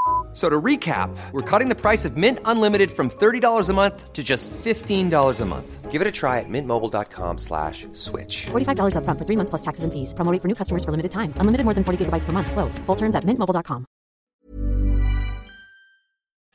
F- 0.31 0.37
So 0.37 0.49
to 0.49 0.61
recap, 0.61 1.09
we're 1.33 1.41
cutting 1.41 1.67
the 1.67 1.75
price 1.75 2.05
of 2.05 2.15
Mint 2.15 2.39
Unlimited 2.45 2.91
from 2.91 3.09
$30 3.09 3.69
a 3.69 3.73
month 3.73 4.13
to 4.13 4.23
just 4.23 4.49
$15 4.63 5.41
a 5.41 5.45
month. 5.45 5.91
Give 5.91 6.01
it 6.01 6.07
a 6.07 6.11
try 6.11 6.39
at 6.39 6.45
mintmobile.com 6.47 7.37
slash 7.37 7.85
switch. 7.91 8.45
$45 8.51 8.95
upfront 8.95 9.17
for 9.19 9.25
three 9.25 9.35
months 9.35 9.49
plus 9.49 9.61
taxes 9.61 9.83
and 9.83 9.91
fees. 9.91 10.13
Promo 10.13 10.31
rate 10.31 10.41
for 10.41 10.47
new 10.47 10.55
customers 10.55 10.85
for 10.85 10.91
limited 10.91 11.11
time. 11.11 11.33
Unlimited 11.35 11.65
more 11.65 11.73
than 11.73 11.83
40 11.83 12.05
gigabytes 12.05 12.23
per 12.23 12.31
month. 12.31 12.49
Slows. 12.49 12.79
Full 12.85 12.95
terms 12.95 13.15
at 13.17 13.25
mintmobile.com. 13.25 13.85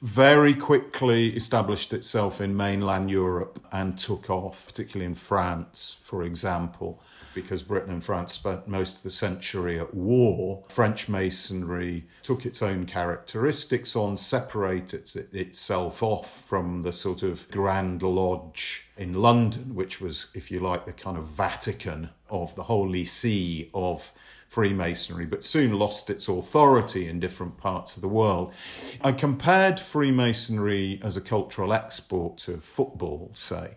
very 0.03 0.55
quickly 0.55 1.35
established 1.35 1.93
itself 1.93 2.41
in 2.41 2.57
mainland 2.57 3.11
Europe 3.11 3.59
and 3.73 3.99
took 3.99 4.31
off, 4.31 4.67
particularly 4.67 5.07
in 5.07 5.15
France, 5.15 5.97
for 6.03 6.23
example, 6.23 7.03
because 7.37 7.63
Britain 7.63 7.93
and 7.93 8.03
France 8.03 8.33
spent 8.33 8.67
most 8.67 8.97
of 8.97 9.03
the 9.03 9.11
century 9.11 9.79
at 9.79 9.95
war. 9.95 10.65
French 10.69 11.07
Masonry 11.07 12.07
took 12.23 12.47
its 12.47 12.63
own 12.63 12.87
characteristics 12.87 13.95
on, 13.95 14.17
separated 14.17 15.15
itself 15.35 16.03
off 16.03 16.43
from 16.49 16.81
the 16.81 16.95
sort 16.95 17.23
of 17.23 17.49
Grand 17.51 18.03
Lodge 18.03 18.87
in 18.97 19.13
London, 19.13 19.75
which 19.75 20.01
was, 20.01 20.29
if 20.33 20.51
you 20.51 20.61
like, 20.61 20.87
the 20.87 20.93
kind 20.95 21.19
of 21.19 21.27
Vatican 21.29 22.09
of 22.31 22.55
the 22.57 22.63
Holy 22.63 23.05
See 23.05 23.71
of 23.75 24.13
Freemasonry, 24.49 25.27
but 25.27 25.45
soon 25.45 25.79
lost 25.79 26.09
its 26.09 26.29
authority 26.29 27.07
in 27.07 27.21
different 27.21 27.59
parts 27.59 27.97
of 27.97 28.01
the 28.01 28.09
world. 28.09 28.55
I 29.03 29.13
compared 29.13 29.79
Freemasonry 29.79 31.01
as 31.03 31.19
a 31.19 31.21
cultural 31.21 31.75
export 31.75 32.39
to 32.39 32.57
football, 32.59 33.31
say. 33.35 33.77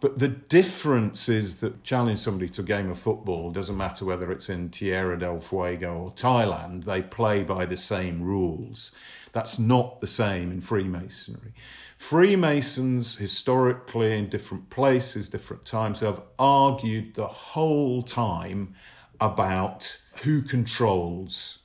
But 0.00 0.20
the 0.20 0.28
difference 0.28 1.28
is 1.28 1.56
that 1.56 1.82
challenge 1.82 2.20
somebody 2.20 2.48
to 2.50 2.60
a 2.60 2.64
game 2.64 2.88
of 2.88 3.00
football 3.00 3.50
doesn't 3.50 3.76
matter 3.76 4.04
whether 4.04 4.30
it's 4.30 4.48
in 4.48 4.70
Tierra 4.70 5.18
del 5.18 5.40
Fuego 5.40 5.96
or 5.96 6.12
Thailand, 6.12 6.84
they 6.84 7.02
play 7.02 7.42
by 7.42 7.66
the 7.66 7.76
same 7.76 8.22
rules. 8.22 8.92
That's 9.32 9.58
not 9.58 10.00
the 10.00 10.06
same 10.06 10.52
in 10.52 10.60
Freemasonry. 10.60 11.52
Freemasons, 11.96 13.16
historically, 13.16 14.16
in 14.16 14.28
different 14.28 14.70
places, 14.70 15.28
different 15.28 15.66
times, 15.66 15.98
have 15.98 16.22
argued 16.38 17.16
the 17.16 17.26
whole 17.26 18.02
time 18.02 18.76
about 19.20 19.98
who 20.22 20.42
controls 20.42 21.58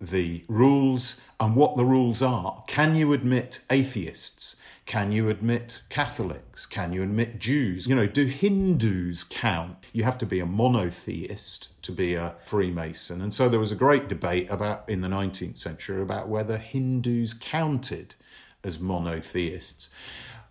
the 0.00 0.44
rules 0.48 1.20
and 1.38 1.56
what 1.56 1.76
the 1.76 1.84
rules 1.84 2.22
are. 2.22 2.64
Can 2.66 2.94
you 2.94 3.12
admit 3.12 3.60
atheists? 3.68 4.56
Can 4.86 5.12
you 5.12 5.30
admit 5.30 5.80
Catholics? 5.88 6.66
Can 6.66 6.92
you 6.92 7.02
admit 7.02 7.38
Jews? 7.38 7.86
You 7.86 7.94
know, 7.94 8.06
do 8.06 8.26
Hindus 8.26 9.24
count? 9.24 9.78
You 9.92 10.04
have 10.04 10.18
to 10.18 10.26
be 10.26 10.40
a 10.40 10.46
monotheist 10.46 11.68
to 11.82 11.92
be 11.92 12.14
a 12.14 12.34
Freemason. 12.44 13.22
And 13.22 13.32
so 13.32 13.48
there 13.48 13.60
was 13.60 13.72
a 13.72 13.76
great 13.76 14.08
debate 14.08 14.48
about 14.50 14.88
in 14.88 15.00
the 15.00 15.08
19th 15.08 15.56
century 15.56 16.02
about 16.02 16.28
whether 16.28 16.58
Hindus 16.58 17.32
counted 17.32 18.14
as 18.62 18.78
monotheists. 18.78 19.88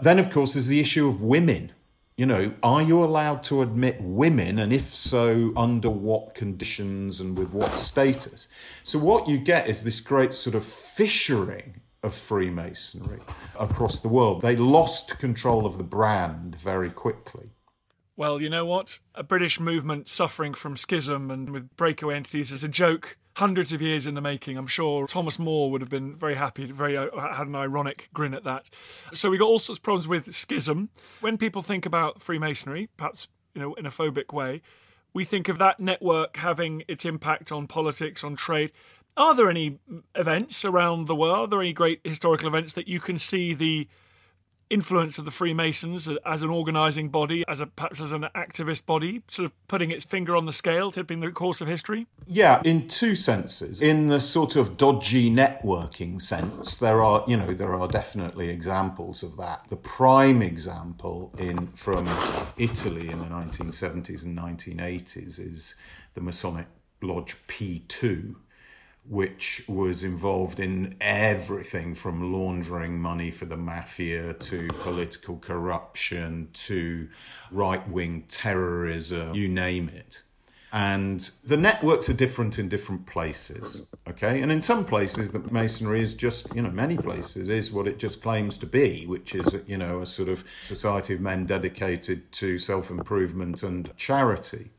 Then, 0.01 0.17
of 0.17 0.31
course, 0.31 0.53
there's 0.53 0.67
the 0.67 0.79
issue 0.79 1.07
of 1.07 1.21
women. 1.21 1.71
You 2.17 2.25
know, 2.25 2.53
are 2.61 2.81
you 2.81 3.03
allowed 3.03 3.41
to 3.43 3.61
admit 3.61 3.97
women, 3.99 4.59
and 4.59 4.71
if 4.71 4.93
so, 4.93 5.51
under 5.55 5.89
what 5.89 6.35
conditions 6.35 7.19
and 7.19 7.35
with 7.35 7.51
what 7.51 7.71
status? 7.71 8.47
So, 8.83 8.99
what 8.99 9.27
you 9.27 9.39
get 9.39 9.67
is 9.67 9.83
this 9.83 9.99
great 9.99 10.35
sort 10.35 10.55
of 10.55 10.63
fissuring 10.63 11.79
of 12.03 12.13
Freemasonry 12.13 13.19
across 13.59 13.99
the 13.99 14.09
world. 14.09 14.41
They 14.41 14.55
lost 14.55 15.19
control 15.19 15.65
of 15.65 15.77
the 15.77 15.83
brand 15.83 16.55
very 16.55 16.89
quickly. 16.89 17.49
Well, 18.15 18.41
you 18.41 18.49
know 18.49 18.65
what? 18.65 18.99
A 19.15 19.23
British 19.23 19.59
movement 19.59 20.07
suffering 20.07 20.53
from 20.53 20.77
schism 20.77 21.31
and 21.31 21.49
with 21.49 21.75
breakaway 21.75 22.15
entities 22.15 22.51
is 22.51 22.63
a 22.63 22.67
joke 22.67 23.17
hundreds 23.37 23.73
of 23.73 23.81
years 23.81 24.05
in 24.05 24.13
the 24.13 24.21
making. 24.21 24.57
I'm 24.57 24.67
sure 24.67 25.07
Thomas 25.07 25.39
More 25.39 25.71
would 25.71 25.81
have 25.81 25.89
been 25.89 26.15
very 26.15 26.35
happy, 26.35 26.71
very 26.71 26.95
uh, 26.95 27.07
had 27.33 27.47
an 27.47 27.55
ironic 27.55 28.09
grin 28.13 28.35
at 28.35 28.43
that. 28.43 28.69
So 29.13 29.31
we 29.31 29.39
got 29.39 29.45
all 29.45 29.57
sorts 29.57 29.79
of 29.79 29.83
problems 29.83 30.07
with 30.07 30.33
schism. 30.33 30.89
When 31.21 31.37
people 31.37 31.63
think 31.63 31.85
about 31.85 32.21
Freemasonry, 32.21 32.89
perhaps 32.97 33.27
you 33.55 33.61
know 33.61 33.73
in 33.73 33.87
a 33.87 33.91
phobic 33.91 34.31
way, 34.31 34.61
we 35.13 35.25
think 35.25 35.49
of 35.49 35.57
that 35.57 35.79
network 35.79 36.37
having 36.37 36.83
its 36.87 37.05
impact 37.05 37.51
on 37.51 37.67
politics, 37.67 38.23
on 38.23 38.35
trade. 38.35 38.71
Are 39.15 39.35
there 39.35 39.49
any 39.49 39.79
events 40.15 40.65
around 40.65 41.07
the 41.07 41.15
world? 41.15 41.49
Are 41.49 41.57
there 41.57 41.61
any 41.61 41.73
great 41.73 42.01
historical 42.03 42.47
events 42.47 42.73
that 42.73 42.87
you 42.87 42.99
can 42.99 43.19
see 43.19 43.53
the 43.53 43.87
influence 44.69 45.19
of 45.19 45.25
the 45.25 45.29
Freemasons 45.29 46.09
as 46.25 46.41
an 46.41 46.49
organising 46.49 47.09
body, 47.09 47.43
as 47.47 47.59
a 47.59 47.67
perhaps 47.67 48.01
as 48.01 48.11
an 48.11 48.25
activist 48.35 48.87
body, 48.87 49.21
sort 49.27 49.45
of 49.45 49.67
putting 49.67 49.91
its 49.91 50.03
finger 50.03 50.35
on 50.35 50.47
the 50.47 50.53
scale, 50.53 50.91
tipping 50.91 51.19
the 51.19 51.29
course 51.29 51.61
of 51.61 51.67
history? 51.67 52.07
Yeah, 52.25 52.59
in 52.65 52.87
two 52.87 53.15
senses. 53.15 53.81
In 53.81 54.07
the 54.07 54.19
sort 54.19 54.55
of 54.55 54.77
dodgy 54.77 55.29
networking 55.29 56.19
sense, 56.19 56.77
there 56.77 57.03
are 57.03 57.23
you 57.27 57.37
know 57.37 57.53
there 57.53 57.75
are 57.75 57.87
definitely 57.87 58.49
examples 58.49 59.21
of 59.21 59.37
that. 59.37 59.65
The 59.69 59.75
prime 59.75 60.41
example 60.41 61.31
in 61.37 61.67
from 61.73 62.07
Italy 62.57 63.09
in 63.09 63.19
the 63.19 63.25
1970s 63.25 64.25
and 64.25 64.35
1980s 64.35 65.39
is 65.39 65.75
the 66.15 66.21
Masonic 66.21 66.65
Lodge 67.01 67.37
P2 67.47 68.35
which 69.09 69.63
was 69.67 70.03
involved 70.03 70.59
in 70.59 70.95
everything 71.01 71.93
from 71.93 72.31
laundering 72.31 72.97
money 72.97 73.31
for 73.31 73.45
the 73.45 73.57
mafia 73.57 74.33
to 74.35 74.67
political 74.79 75.37
corruption 75.39 76.47
to 76.53 77.07
right 77.51 77.87
wing 77.89 78.23
terrorism, 78.27 79.33
you 79.33 79.47
name 79.47 79.89
it. 79.89 80.21
And 80.71 81.29
the 81.43 81.57
networks 81.57 82.09
are 82.09 82.15
different 82.15 82.57
in 82.57 82.67
different 82.67 83.05
places, 83.05 83.83
okay? 84.09 84.41
And 84.41 84.51
in 84.51 84.59
some 84.59 84.83
places, 84.83 85.29
the 85.29 85.39
masonry 85.51 86.01
is 86.01 86.15
just, 86.15 86.53
you 86.55 86.63
know, 86.63 86.71
many 86.71 86.97
places 86.97 87.47
is 87.47 87.71
what 87.71 87.87
it 87.87 87.99
just 87.99 88.23
claims 88.23 88.57
to 88.57 88.65
be, 88.65 89.05
which 89.05 89.35
is, 89.35 89.55
you 89.67 89.77
know, 89.77 90.01
a 90.01 90.05
sort 90.07 90.29
of 90.29 90.43
society 90.63 91.13
of 91.13 91.21
men 91.21 91.45
dedicated 91.45 92.31
to 92.31 92.57
self 92.57 92.89
improvement 92.89 93.61
and 93.61 93.95
charity. 93.97 94.71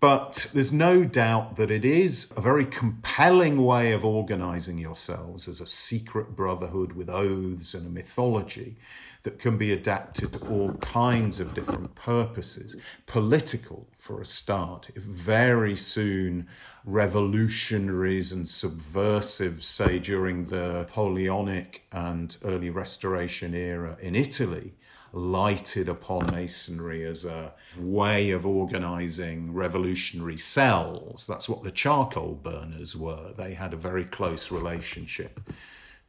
But 0.00 0.50
there's 0.52 0.72
no 0.72 1.04
doubt 1.04 1.56
that 1.56 1.70
it 1.70 1.84
is 1.84 2.32
a 2.36 2.40
very 2.40 2.64
compelling 2.64 3.62
way 3.64 3.92
of 3.92 4.04
organizing 4.04 4.78
yourselves 4.78 5.46
as 5.46 5.60
a 5.60 5.66
secret 5.66 6.34
brotherhood 6.34 6.92
with 6.92 7.08
oaths 7.08 7.74
and 7.74 7.86
a 7.86 7.90
mythology 7.90 8.76
that 9.22 9.38
can 9.38 9.58
be 9.58 9.72
adapted 9.72 10.32
to 10.32 10.46
all 10.48 10.72
kinds 10.78 11.40
of 11.40 11.54
different 11.54 11.94
purposes. 11.94 12.74
Political, 13.06 13.86
for 13.98 14.20
a 14.20 14.24
start. 14.24 14.90
Very 14.96 15.76
soon, 15.76 16.48
revolutionaries 16.84 18.32
and 18.32 18.48
subversives, 18.48 19.66
say 19.66 19.98
during 19.98 20.46
the 20.46 20.72
Napoleonic 20.72 21.86
and 21.92 22.36
early 22.44 22.70
Restoration 22.70 23.54
era 23.54 23.96
in 24.00 24.14
Italy, 24.14 24.74
lighted 25.12 25.88
upon 25.88 26.26
masonry 26.32 27.04
as 27.04 27.24
a 27.24 27.52
way 27.78 28.30
of 28.30 28.46
organizing 28.46 29.52
revolutionary 29.52 30.38
cells. 30.38 31.26
That's 31.26 31.48
what 31.48 31.62
the 31.62 31.70
charcoal 31.70 32.34
burners 32.34 32.96
were. 32.96 33.32
They 33.36 33.54
had 33.54 33.72
a 33.72 33.76
very 33.76 34.04
close 34.04 34.50
relationship 34.50 35.40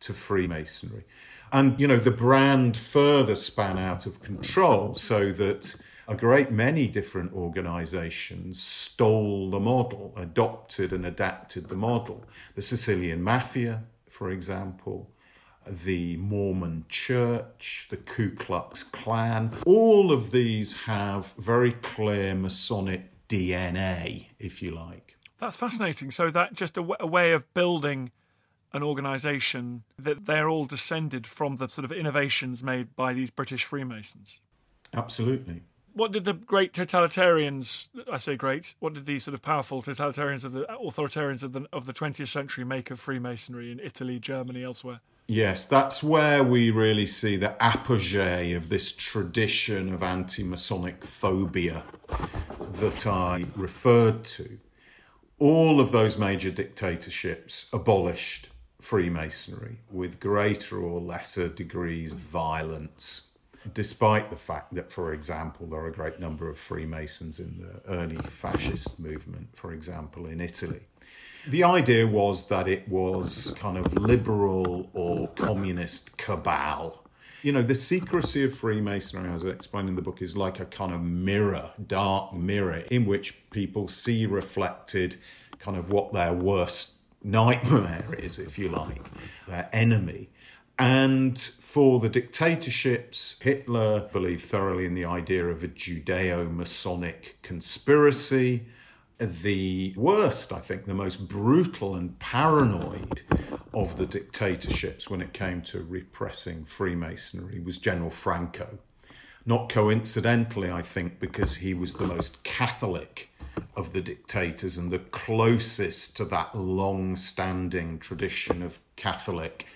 to 0.02 0.14
Freemasonry. 0.14 1.04
And, 1.52 1.80
you 1.80 1.88
know, 1.88 1.98
the 1.98 2.12
brand 2.12 2.78
further 2.78 3.36
span 3.36 3.78
out 3.78 4.06
of 4.06 4.22
control 4.22 4.96
so 4.96 5.32
that 5.34 5.76
a 6.08 6.16
great 6.16 6.52
many 6.52 6.88
different 6.88 7.34
organizations 7.34 8.62
stole 8.62 9.50
the 9.50 9.60
model, 9.60 10.14
adopted 10.16 10.94
and 10.94 11.06
adapted 11.06 11.68
the 11.68 11.76
model. 11.76 12.26
The 12.56 12.62
Sicilian 12.62 13.22
Mafia, 13.22 13.84
for 14.10 14.32
example, 14.32 15.10
the 15.68 16.18
Mormon 16.18 16.86
Church, 16.90 17.88
the 17.90 17.98
Ku 17.98 18.32
Klux 18.32 18.84
Klan. 18.84 19.52
All 19.66 20.12
of 20.12 20.32
these 20.32 20.82
have 20.84 21.34
very 21.34 21.74
clear 21.74 22.36
Masonic 22.36 23.28
DNA, 23.28 24.28
if 24.40 24.62
you 24.62 24.72
like. 24.72 25.18
That's 25.38 25.58
fascinating. 25.58 26.12
So 26.12 26.30
that 26.32 26.54
just 26.54 26.78
a, 26.78 26.82
w- 26.82 26.98
a 27.00 27.08
way 27.08 27.32
of 27.32 27.52
building 27.54 28.12
an 28.74 28.84
organisation 28.84 29.84
that 29.98 30.26
they're 30.26 30.50
all 30.50 30.66
descended 30.66 31.28
from 31.28 31.58
the 31.58 31.68
sort 31.68 31.86
of 31.86 31.92
innovations 31.92 32.64
made 32.64 32.96
by 32.96 33.14
these 33.14 33.32
British 33.32 33.64
Freemasons. 33.64 34.40
Absolutely. 34.94 35.64
What 35.94 36.14
did 36.14 36.24
the 36.24 36.34
great 36.34 36.74
totalitarians, 36.74 37.90
I 38.10 38.18
say 38.18 38.38
great, 38.38 38.76
what 38.80 38.94
did 38.94 39.06
the 39.06 39.20
sort 39.20 39.34
of 39.34 39.42
powerful 39.42 39.82
totalitarians 39.82 40.46
of 40.46 40.54
the 40.54 40.64
authoritarians 40.64 41.44
of 41.44 41.52
the 41.52 41.68
of 41.74 41.86
the 41.86 41.94
20th 41.94 42.30
century 42.30 42.64
make 42.64 42.92
of 42.92 43.00
Freemasonry 43.00 43.72
in 43.72 43.80
Italy, 43.82 44.18
Germany, 44.18 44.64
elsewhere? 44.64 45.02
Yes, 45.28 45.66
that's 45.66 46.04
where 46.04 46.44
we 46.44 46.72
really 46.72 47.06
see 47.06 47.38
the 47.38 47.62
apogee 47.64 48.54
of 48.54 48.70
this 48.70 48.92
tradition 48.92 49.94
of 49.94 50.04
anti 50.04 50.44
Masonic 50.44 51.06
phobia 51.06 51.84
that 52.74 53.08
I 53.08 53.46
referred 53.56 54.24
to. 54.26 54.60
All 55.40 55.80
of 55.80 55.92
those 55.92 56.18
major 56.18 56.52
dictatorships 56.52 57.68
abolished 57.72 58.50
Freemasonry 58.82 59.78
with 59.92 60.20
greater 60.20 60.80
or 60.82 61.00
lesser 61.00 61.48
degrees 61.48 62.14
of 62.14 62.20
violence, 62.20 63.28
despite 63.74 64.30
the 64.30 64.36
fact 64.36 64.74
that, 64.76 64.92
for 64.92 65.14
example, 65.14 65.68
there 65.68 65.80
are 65.80 65.88
a 65.88 65.92
great 65.92 66.20
number 66.20 66.50
of 66.50 66.58
Freemasons 66.58 67.40
in 67.40 67.60
the 67.60 67.92
early 67.92 68.18
fascist 68.18 69.00
movement, 69.00 69.50
for 69.56 69.74
example, 69.74 70.26
in 70.26 70.42
Italy. 70.42 70.82
The 71.50 71.64
idea 71.64 72.06
was 72.06 72.48
that 72.48 72.68
it 72.68 72.88
was 72.88 73.54
kind 73.58 73.78
of 73.78 73.94
liberal 73.98 74.90
or 74.94 75.28
communist 75.30 76.18
cabal. 76.18 77.04
You 77.42 77.52
know, 77.52 77.64
the 77.64 77.74
secrecy 77.74 78.44
of 78.44 78.56
Freemasonry, 78.56 79.32
as 79.32 79.44
I 79.44 79.50
explained 79.50 79.90
in 79.90 79.96
the 79.96 80.04
book, 80.04 80.22
is 80.22 80.38
like 80.38 80.60
a 80.60 80.66
kind 80.66 80.94
of 80.94 81.02
mirror, 81.02 81.72
dark 81.88 82.34
mirror, 82.34 82.84
in 82.92 83.06
which 83.06 83.50
people 83.50 83.88
see 83.88 84.28
reflected 84.28 85.16
kind 85.58 85.76
of 85.78 85.90
what 85.90 86.14
their 86.14 86.34
worst 86.34 86.98
nightmare 87.24 88.14
is, 88.18 88.38
if 88.38 88.60
you 88.60 88.70
like, 88.70 89.04
their 89.48 89.70
enemy. 89.74 90.30
And 90.82 91.40
for 91.40 92.00
the 92.00 92.10
dictatorships, 92.10 93.36
Hitler 93.40 94.10
believed 94.12 94.44
thoroughly 94.44 94.86
in 94.86 94.96
the 94.96 95.06
idea 95.06 95.46
of 95.46 95.64
a 95.64 95.68
Judeo 95.68 96.52
Masonic 96.52 97.38
conspiracy 97.44 98.66
the 99.20 99.94
worst, 99.96 100.52
I 100.52 100.58
think, 100.58 100.86
the 100.86 100.96
most 100.96 101.28
brutal 101.28 101.94
and 101.94 102.18
paranoid 102.18 103.22
of 103.76 103.96
the 103.98 104.08
dictatorships 104.08 105.08
when 105.08 105.22
it 105.22 105.34
came 105.34 105.62
to 105.62 105.84
repressing 105.84 106.66
Freemasonry 106.66 107.60
was 107.60 107.78
General 107.78 108.10
Franco. 108.10 108.80
Not 109.46 109.70
coincidentally, 109.70 110.72
I 110.72 110.82
think, 110.82 111.20
because 111.20 111.58
he 111.58 111.76
was 111.76 111.94
the 111.94 112.08
most 112.08 112.42
Catholic 112.42 113.30
of 113.76 113.94
the 113.94 114.02
dictators 114.02 114.80
and 114.80 114.90
the 114.90 114.98
closest 114.98 116.18
to 116.18 116.26
that 116.26 116.58
long 116.58 117.16
standing 117.16 118.00
tradition 118.00 118.64
of 118.64 118.80
Catholic 118.96 119.68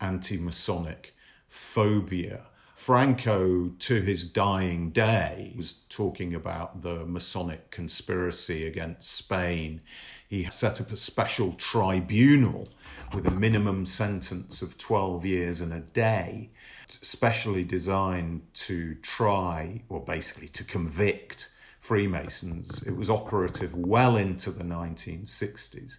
anti 0.00 0.38
Masonic 0.38 1.14
phobia 1.48 2.46
Franco, 2.76 3.70
to 3.78 4.02
his 4.02 4.26
dying 4.26 4.90
day, 4.90 5.54
was 5.56 5.72
talking 5.88 6.34
about 6.34 6.82
the 6.82 7.06
Masonic 7.06 7.70
conspiracy 7.70 8.66
against 8.66 9.10
Spain. 9.10 9.80
He 10.28 10.44
set 10.50 10.80
up 10.80 10.92
a 10.92 10.96
special 10.96 11.54
tribunal 11.54 12.68
with 13.14 13.26
a 13.26 13.30
minimum 13.30 13.86
sentence 13.86 14.60
of 14.60 14.76
12 14.76 15.24
years 15.24 15.62
and 15.62 15.72
a 15.72 15.80
day, 15.80 16.50
specially 16.86 17.64
designed 17.64 18.42
to 18.54 18.94
try, 18.96 19.82
or 19.88 20.04
basically 20.04 20.48
to 20.48 20.62
convict 20.62 21.48
Freemasons. 21.80 22.82
It 22.82 22.94
was 22.94 23.08
operative 23.08 23.74
well 23.74 24.18
into 24.18 24.50
the 24.50 24.64
1960s. 24.64 25.96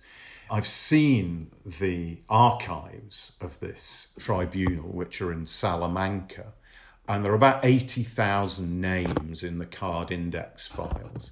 I've 0.49 0.67
seen 0.67 1.51
the 1.65 2.17
archives 2.29 3.33
of 3.41 3.59
this 3.59 4.09
tribunal, 4.19 4.89
which 4.89 5.21
are 5.21 5.31
in 5.31 5.45
Salamanca, 5.45 6.53
and 7.07 7.23
there 7.23 7.31
are 7.31 7.35
about 7.35 7.65
80,000 7.65 8.79
names 8.81 9.43
in 9.43 9.57
the 9.57 9.65
card 9.65 10.11
index 10.11 10.67
files. 10.67 11.31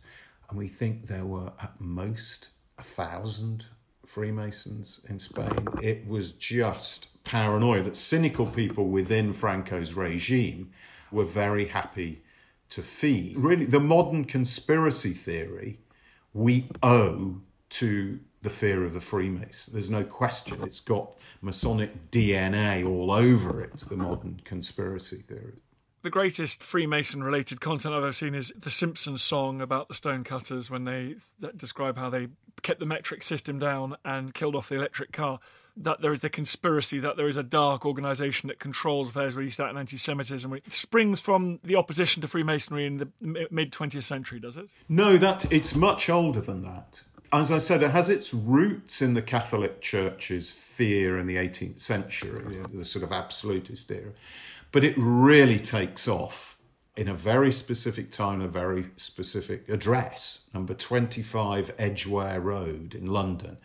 And 0.50 0.58
we 0.58 0.68
think 0.68 1.08
there 1.08 1.26
were 1.26 1.52
at 1.62 1.80
most 1.80 2.50
a 2.78 2.84
thousand 2.84 3.66
Freemasons 4.06 5.02
in 5.10 5.20
Spain. 5.20 5.68
It 5.82 6.08
was 6.08 6.34
just 6.34 7.24
paranoia 7.24 7.82
that 7.84 7.98
cynical 7.98 8.46
people 8.46 8.88
within 8.88 9.34
Franco's 9.34 9.94
regime 9.94 10.72
were 11.12 11.26
very 11.26 11.66
happy 11.66 12.22
to 12.70 12.82
feed. 12.82 13.38
Really, 13.38 13.66
the 13.66 13.80
modern 13.80 14.26
conspiracy 14.26 15.12
theory 15.12 15.80
we 16.34 16.68
owe 16.84 17.42
to 17.70 18.20
the 18.46 18.50
fear 18.52 18.86
of 18.86 18.94
the 18.94 19.02
Freemason. 19.02 19.74
There's 19.74 19.90
no 19.90 20.04
question. 20.04 20.62
It's 20.64 20.80
got 20.80 21.18
Masonic 21.42 22.12
DNA 22.12 22.88
all 22.88 23.12
over 23.12 23.60
it, 23.60 23.76
the 23.90 23.98
modern 23.98 24.40
conspiracy 24.46 25.18
theory. 25.28 25.64
The 26.04 26.12
greatest 26.12 26.62
Freemason 26.62 27.24
related 27.24 27.60
content 27.60 27.96
I've 27.96 28.04
ever 28.04 28.14
seen 28.14 28.36
is 28.36 28.54
the 28.56 28.70
Simpsons 28.70 29.24
song 29.24 29.62
about 29.62 29.88
the 29.88 29.96
stonecutters 29.96 30.70
when 30.70 30.86
they 30.86 31.16
describe 31.58 31.98
how 31.98 32.12
they 32.12 32.28
kept 32.62 32.80
the 32.80 32.86
metric 32.86 33.24
system 33.24 33.58
down 33.58 33.98
and 34.06 34.32
killed 34.32 34.56
off 34.56 34.70
the 34.70 34.76
electric 34.76 35.12
car. 35.12 35.40
That 35.76 36.02
there 36.02 36.14
is 36.14 36.20
the 36.20 36.30
conspiracy 36.30 37.00
that 37.00 37.18
there 37.18 37.28
is 37.28 37.36
a 37.36 37.44
dark 37.44 37.86
organisation 37.86 38.48
that 38.48 38.60
controls 38.60 39.10
affairs 39.10 39.34
released 39.34 39.60
out 39.60 39.72
in 39.72 39.78
anti 39.78 39.98
Semitism. 39.98 40.54
It 40.54 40.72
springs 40.72 41.20
from 41.20 41.60
the 41.64 41.76
opposition 41.76 42.22
to 42.22 42.28
Freemasonry 42.28 42.86
in 42.86 42.98
the 42.98 43.10
mid 43.20 43.74
20th 43.74 44.04
century, 44.04 44.40
does 44.40 44.56
it? 44.56 44.70
No, 44.88 45.18
that 45.18 45.52
it's 45.52 45.76
much 45.76 46.08
older 46.10 46.40
than 46.40 46.62
that. 46.62 47.04
As 47.36 47.52
I 47.52 47.58
said, 47.58 47.84
it 47.84 47.92
has 47.92 48.10
its 48.10 48.34
roots 48.34 49.02
in 49.02 49.14
the 49.14 49.22
Catholic 49.22 49.82
Church's 49.82 50.52
fear 50.52 51.20
in 51.20 51.28
the 51.28 51.36
18th 51.36 51.80
century, 51.80 52.64
the 52.74 52.86
sort 52.86 53.04
of 53.04 53.12
absolutist 53.12 53.92
era. 53.92 54.14
But 54.72 54.86
it 54.86 54.96
really 54.98 55.60
takes 55.60 56.08
off 56.08 56.58
in 56.96 57.10
a 57.10 57.14
very 57.14 57.52
specific 57.52 58.10
time, 58.10 58.40
a 58.40 58.48
very 58.48 58.86
specific 58.96 59.68
address, 59.68 60.50
number 60.54 60.74
25 60.74 61.74
Edgware 61.78 62.40
Road 62.40 62.96
in 62.96 63.08
London, 63.08 63.58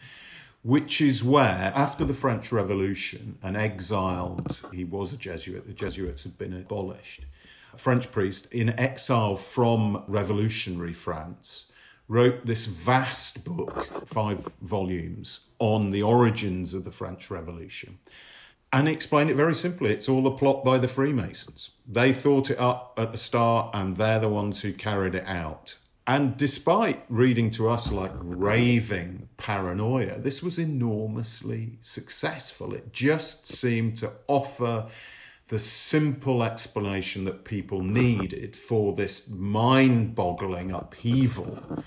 which 0.62 1.00
is 1.00 1.22
where, 1.22 1.72
after 1.72 2.04
the 2.04 2.12
French 2.12 2.50
Revolution, 2.50 3.38
an 3.40 3.54
exiled, 3.54 4.60
he 4.72 4.82
was 4.82 5.12
a 5.12 5.16
Jesuit, 5.16 5.68
the 5.68 5.72
Jesuits 5.72 6.24
had 6.24 6.36
been 6.36 6.54
abolished, 6.54 7.24
a 7.72 7.78
French 7.78 8.10
priest 8.10 8.52
in 8.52 8.70
exile 8.70 9.36
from 9.36 10.02
revolutionary 10.08 10.92
France, 10.92 11.66
wrote 12.10 12.44
this 12.44 12.66
vast 12.66 13.44
book, 13.44 14.04
five 14.04 14.46
volumes, 14.60 15.40
on 15.60 15.92
the 15.92 16.02
origins 16.02 16.74
of 16.74 16.84
the 16.84 16.90
French 16.90 17.30
Revolution 17.30 17.98
and 18.72 18.88
explain 18.88 19.28
it 19.28 19.36
very 19.36 19.54
simply. 19.54 19.92
It's 19.92 20.08
all 20.08 20.26
a 20.26 20.36
plot 20.36 20.64
by 20.64 20.78
the 20.78 20.88
Freemasons. 20.88 21.70
They 21.88 22.12
thought 22.12 22.50
it 22.50 22.58
up 22.58 22.94
at 22.96 23.12
the 23.12 23.18
start, 23.18 23.70
and 23.74 23.96
they're 23.96 24.20
the 24.20 24.28
ones 24.28 24.62
who 24.62 24.72
carried 24.72 25.14
it 25.14 25.26
out. 25.26 25.76
And 26.06 26.36
despite 26.36 27.04
reading 27.08 27.50
to 27.52 27.68
us 27.68 27.92
like 27.92 28.12
raving 28.14 29.28
paranoia, 29.36 30.18
this 30.18 30.42
was 30.42 30.58
enormously 30.58 31.78
successful. 31.80 32.74
It 32.74 32.92
just 32.92 33.46
seemed 33.46 33.96
to 33.98 34.12
offer 34.26 34.88
the 35.50 35.58
simple 35.58 36.44
explanation 36.44 37.24
that 37.24 37.44
people 37.44 37.82
needed 37.82 38.54
for 38.54 38.94
this 38.94 39.28
mind 39.28 40.14
boggling 40.14 40.70
upheaval 40.70 41.84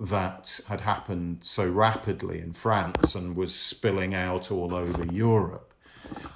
that 0.00 0.58
had 0.66 0.80
happened 0.80 1.38
so 1.44 1.66
rapidly 1.66 2.40
in 2.40 2.52
France 2.52 3.14
and 3.14 3.36
was 3.36 3.54
spilling 3.54 4.14
out 4.14 4.50
all 4.50 4.74
over 4.74 5.06
Europe. 5.06 5.72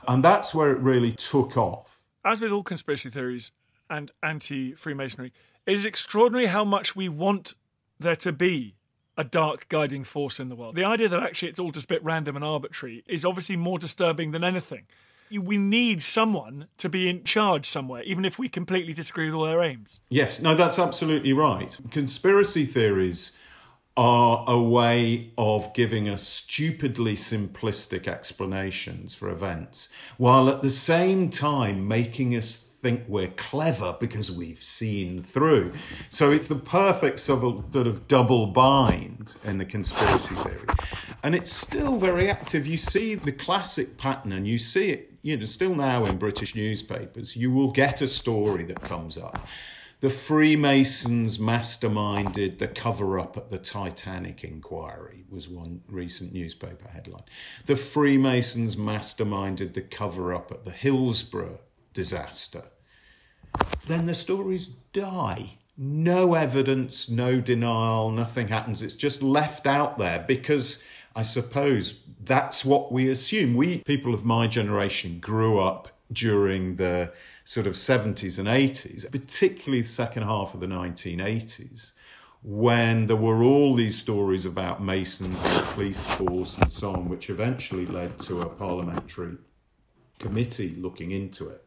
And 0.06 0.22
that's 0.22 0.54
where 0.54 0.70
it 0.70 0.78
really 0.78 1.10
took 1.10 1.56
off. 1.56 2.04
As 2.24 2.40
with 2.40 2.52
all 2.52 2.62
conspiracy 2.62 3.10
theories 3.10 3.50
and 3.90 4.12
anti 4.22 4.74
Freemasonry, 4.74 5.32
it 5.66 5.74
is 5.74 5.84
extraordinary 5.84 6.46
how 6.46 6.64
much 6.64 6.94
we 6.94 7.08
want 7.08 7.56
there 7.98 8.16
to 8.16 8.30
be 8.30 8.76
a 9.16 9.24
dark 9.24 9.68
guiding 9.68 10.04
force 10.04 10.38
in 10.38 10.48
the 10.48 10.54
world. 10.54 10.76
The 10.76 10.84
idea 10.84 11.08
that 11.08 11.24
actually 11.24 11.48
it's 11.48 11.58
all 11.58 11.72
just 11.72 11.86
a 11.86 11.88
bit 11.88 12.04
random 12.04 12.36
and 12.36 12.44
arbitrary 12.44 13.02
is 13.08 13.24
obviously 13.24 13.56
more 13.56 13.80
disturbing 13.80 14.30
than 14.30 14.44
anything. 14.44 14.86
We 15.30 15.56
need 15.56 16.02
someone 16.02 16.68
to 16.78 16.88
be 16.88 17.08
in 17.08 17.24
charge 17.24 17.66
somewhere, 17.66 18.02
even 18.04 18.24
if 18.24 18.38
we 18.38 18.48
completely 18.48 18.92
disagree 18.92 19.26
with 19.26 19.34
all 19.34 19.44
their 19.44 19.62
aims. 19.62 20.00
Yes, 20.08 20.40
no, 20.40 20.54
that's 20.54 20.78
absolutely 20.78 21.32
right. 21.32 21.76
Conspiracy 21.90 22.64
theories 22.64 23.32
are 23.96 24.44
a 24.46 24.62
way 24.62 25.32
of 25.36 25.74
giving 25.74 26.08
us 26.08 26.22
stupidly 26.22 27.16
simplistic 27.16 28.06
explanations 28.06 29.12
for 29.12 29.28
events, 29.28 29.88
while 30.18 30.48
at 30.48 30.62
the 30.62 30.70
same 30.70 31.30
time 31.30 31.88
making 31.88 32.36
us 32.36 32.64
think 32.80 33.02
we're 33.08 33.26
clever 33.26 33.96
because 33.98 34.30
we've 34.30 34.62
seen 34.62 35.20
through. 35.20 35.72
So 36.10 36.30
it's 36.30 36.46
the 36.46 36.54
perfect 36.54 37.18
sort 37.18 37.42
of 37.74 38.06
double 38.06 38.46
bind 38.46 39.34
in 39.44 39.58
the 39.58 39.64
conspiracy 39.64 40.36
theory. 40.36 40.68
And 41.24 41.34
it's 41.34 41.52
still 41.52 41.98
very 41.98 42.30
active. 42.30 42.68
You 42.68 42.78
see 42.78 43.16
the 43.16 43.32
classic 43.32 43.98
pattern, 43.98 44.30
and 44.30 44.46
you 44.46 44.58
see 44.58 44.90
it, 44.90 45.07
you 45.22 45.36
know, 45.36 45.44
still 45.44 45.74
now 45.74 46.04
in 46.04 46.16
British 46.16 46.54
newspapers. 46.54 47.36
You 47.36 47.50
will 47.52 47.70
get 47.70 48.02
a 48.02 48.08
story 48.08 48.64
that 48.64 48.80
comes 48.80 49.18
up 49.18 49.46
the 50.00 50.10
Freemasons 50.10 51.38
masterminded 51.38 52.58
the 52.58 52.68
cover 52.68 53.18
up 53.18 53.36
at 53.36 53.48
the 53.48 53.58
Titanic 53.58 54.44
inquiry, 54.44 55.24
was 55.28 55.48
one 55.48 55.82
recent 55.88 56.32
newspaper 56.32 56.88
headline. 56.88 57.24
The 57.66 57.74
Freemasons 57.74 58.76
masterminded 58.76 59.74
the 59.74 59.82
cover 59.82 60.32
up 60.32 60.52
at 60.52 60.64
the 60.64 60.70
Hillsborough 60.70 61.58
disaster. 61.94 62.62
Then 63.88 64.06
the 64.06 64.14
stories 64.14 64.68
die. 64.68 65.58
No 65.76 66.34
evidence, 66.34 67.08
no 67.08 67.40
denial, 67.40 68.12
nothing 68.12 68.48
happens. 68.48 68.82
It's 68.82 68.94
just 68.94 69.20
left 69.20 69.66
out 69.66 69.98
there 69.98 70.24
because 70.28 70.84
I 71.18 71.22
suppose 71.22 72.04
that's 72.22 72.64
what 72.64 72.92
we 72.92 73.10
assume. 73.10 73.56
We, 73.56 73.78
people 73.78 74.14
of 74.14 74.24
my 74.24 74.46
generation, 74.46 75.18
grew 75.18 75.58
up 75.58 75.88
during 76.12 76.76
the 76.76 77.12
sort 77.44 77.66
of 77.66 77.74
70s 77.74 78.38
and 78.38 78.46
80s, 78.46 79.10
particularly 79.10 79.82
the 79.82 79.88
second 79.88 80.22
half 80.22 80.54
of 80.54 80.60
the 80.60 80.68
1980s, 80.68 81.90
when 82.44 83.08
there 83.08 83.16
were 83.16 83.42
all 83.42 83.74
these 83.74 83.98
stories 83.98 84.46
about 84.46 84.80
Masons 84.80 85.44
and 85.44 85.66
police 85.70 86.06
force 86.06 86.56
and 86.56 86.72
so 86.72 86.92
on, 86.92 87.08
which 87.08 87.30
eventually 87.30 87.86
led 87.86 88.16
to 88.20 88.42
a 88.42 88.48
parliamentary 88.48 89.38
committee 90.20 90.76
looking 90.78 91.10
into 91.10 91.48
it. 91.48 91.66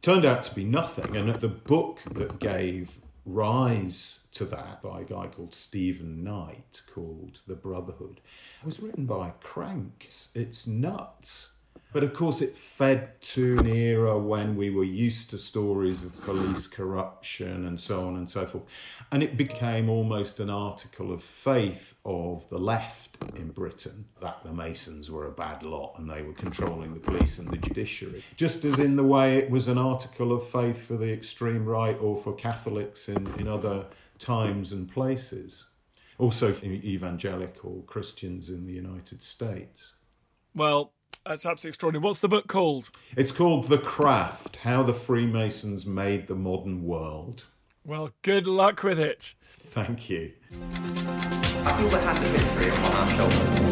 Turned 0.00 0.24
out 0.24 0.42
to 0.44 0.54
be 0.54 0.64
nothing, 0.64 1.14
and 1.14 1.28
the 1.34 1.48
book 1.48 1.98
that 2.12 2.38
gave 2.38 2.98
rise 3.26 4.21
to 4.32 4.44
that 4.46 4.82
by 4.82 5.00
a 5.00 5.04
guy 5.04 5.26
called 5.26 5.54
Stephen 5.54 6.24
Knight 6.24 6.82
called 6.92 7.40
The 7.46 7.54
Brotherhood 7.54 8.20
It 8.62 8.66
was 8.66 8.80
written 8.80 9.06
by 9.06 9.30
cranks. 9.40 10.28
It's 10.34 10.66
nuts. 10.66 11.50
But 11.92 12.04
of 12.04 12.14
course, 12.14 12.40
it 12.40 12.56
fed 12.56 13.20
to 13.20 13.58
an 13.58 13.66
era 13.66 14.18
when 14.18 14.56
we 14.56 14.70
were 14.70 14.82
used 14.82 15.28
to 15.30 15.38
stories 15.38 16.02
of 16.02 16.18
police 16.22 16.66
corruption 16.66 17.66
and 17.66 17.78
so 17.78 18.06
on 18.06 18.16
and 18.16 18.28
so 18.28 18.46
forth. 18.46 18.64
And 19.10 19.22
it 19.22 19.36
became 19.36 19.90
almost 19.90 20.40
an 20.40 20.48
article 20.48 21.12
of 21.12 21.22
faith 21.22 21.94
of 22.06 22.48
the 22.48 22.58
left 22.58 23.18
in 23.36 23.50
Britain 23.50 24.06
that 24.22 24.42
the 24.42 24.54
Masons 24.54 25.10
were 25.10 25.26
a 25.26 25.32
bad 25.32 25.62
lot 25.62 25.98
and 25.98 26.08
they 26.08 26.22
were 26.22 26.32
controlling 26.32 26.94
the 26.94 27.00
police 27.00 27.38
and 27.38 27.50
the 27.50 27.58
judiciary. 27.58 28.24
Just 28.36 28.64
as 28.64 28.78
in 28.78 28.96
the 28.96 29.04
way 29.04 29.36
it 29.36 29.50
was 29.50 29.68
an 29.68 29.76
article 29.76 30.32
of 30.32 30.42
faith 30.42 30.86
for 30.86 30.96
the 30.96 31.12
extreme 31.12 31.66
right 31.66 31.98
or 32.00 32.16
for 32.16 32.34
Catholics 32.34 33.10
in, 33.10 33.26
in 33.38 33.46
other 33.46 33.84
times 34.22 34.72
and 34.72 34.88
places. 34.88 35.66
Also, 36.18 36.52
for 36.52 36.66
evangelical 36.66 37.82
Christians 37.86 38.48
in 38.48 38.66
the 38.66 38.72
United 38.72 39.22
States. 39.22 39.92
Well, 40.54 40.92
that's 41.26 41.46
absolutely 41.46 41.70
extraordinary. 41.70 42.04
What's 42.04 42.20
the 42.20 42.28
book 42.28 42.46
called? 42.46 42.90
It's 43.16 43.32
called 43.32 43.64
The 43.64 43.78
Craft 43.78 44.56
How 44.56 44.82
the 44.82 44.94
Freemasons 44.94 45.84
Made 45.86 46.28
the 46.28 46.34
Modern 46.34 46.84
World. 46.84 47.46
Well, 47.84 48.10
good 48.22 48.46
luck 48.46 48.82
with 48.84 49.00
it. 49.00 49.34
Thank 49.58 50.08
you. 50.08 50.32
I 50.52 51.76
feel 51.78 51.88
we 51.88 51.94
have 51.94 52.20
the 52.20 52.28
history 52.28 52.68
upon 52.68 52.92
our 52.92 53.08
shoulders. 53.16 53.71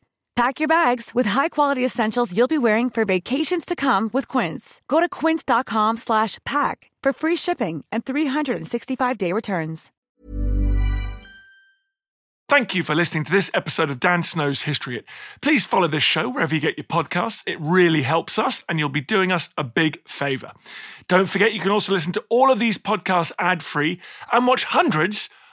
Pack 0.41 0.59
your 0.59 0.67
bags 0.67 1.11
with 1.13 1.27
high-quality 1.27 1.85
essentials 1.85 2.35
you'll 2.35 2.47
be 2.47 2.57
wearing 2.57 2.89
for 2.89 3.05
vacations 3.05 3.63
to 3.63 3.75
come 3.75 4.09
with 4.11 4.27
Quince. 4.27 4.81
Go 4.87 4.99
to 4.99 5.07
quince.com 5.07 5.97
slash 5.97 6.39
pack 6.43 6.89
for 7.03 7.13
free 7.13 7.35
shipping 7.35 7.85
and 7.91 8.05
365-day 8.05 9.33
returns. 9.33 9.91
Thank 12.49 12.73
you 12.73 12.81
for 12.81 12.95
listening 12.95 13.23
to 13.25 13.31
this 13.31 13.51
episode 13.53 13.91
of 13.91 13.99
Dan 13.99 14.23
Snow's 14.23 14.63
History 14.63 14.95
Hit. 14.95 15.05
Please 15.43 15.67
follow 15.67 15.87
this 15.87 16.01
show 16.01 16.27
wherever 16.27 16.55
you 16.55 16.59
get 16.59 16.75
your 16.75 16.85
podcasts. 16.85 17.43
It 17.45 17.61
really 17.61 18.01
helps 18.01 18.39
us, 18.39 18.63
and 18.67 18.79
you'll 18.79 18.89
be 18.89 18.99
doing 18.99 19.31
us 19.31 19.49
a 19.59 19.63
big 19.63 19.99
favour. 20.09 20.53
Don't 21.07 21.29
forget, 21.29 21.53
you 21.53 21.59
can 21.59 21.69
also 21.69 21.93
listen 21.93 22.13
to 22.13 22.23
all 22.29 22.51
of 22.51 22.57
these 22.57 22.79
podcasts 22.79 23.31
ad 23.37 23.61
free 23.61 24.01
and 24.33 24.47
watch 24.47 24.63
hundreds 24.63 25.29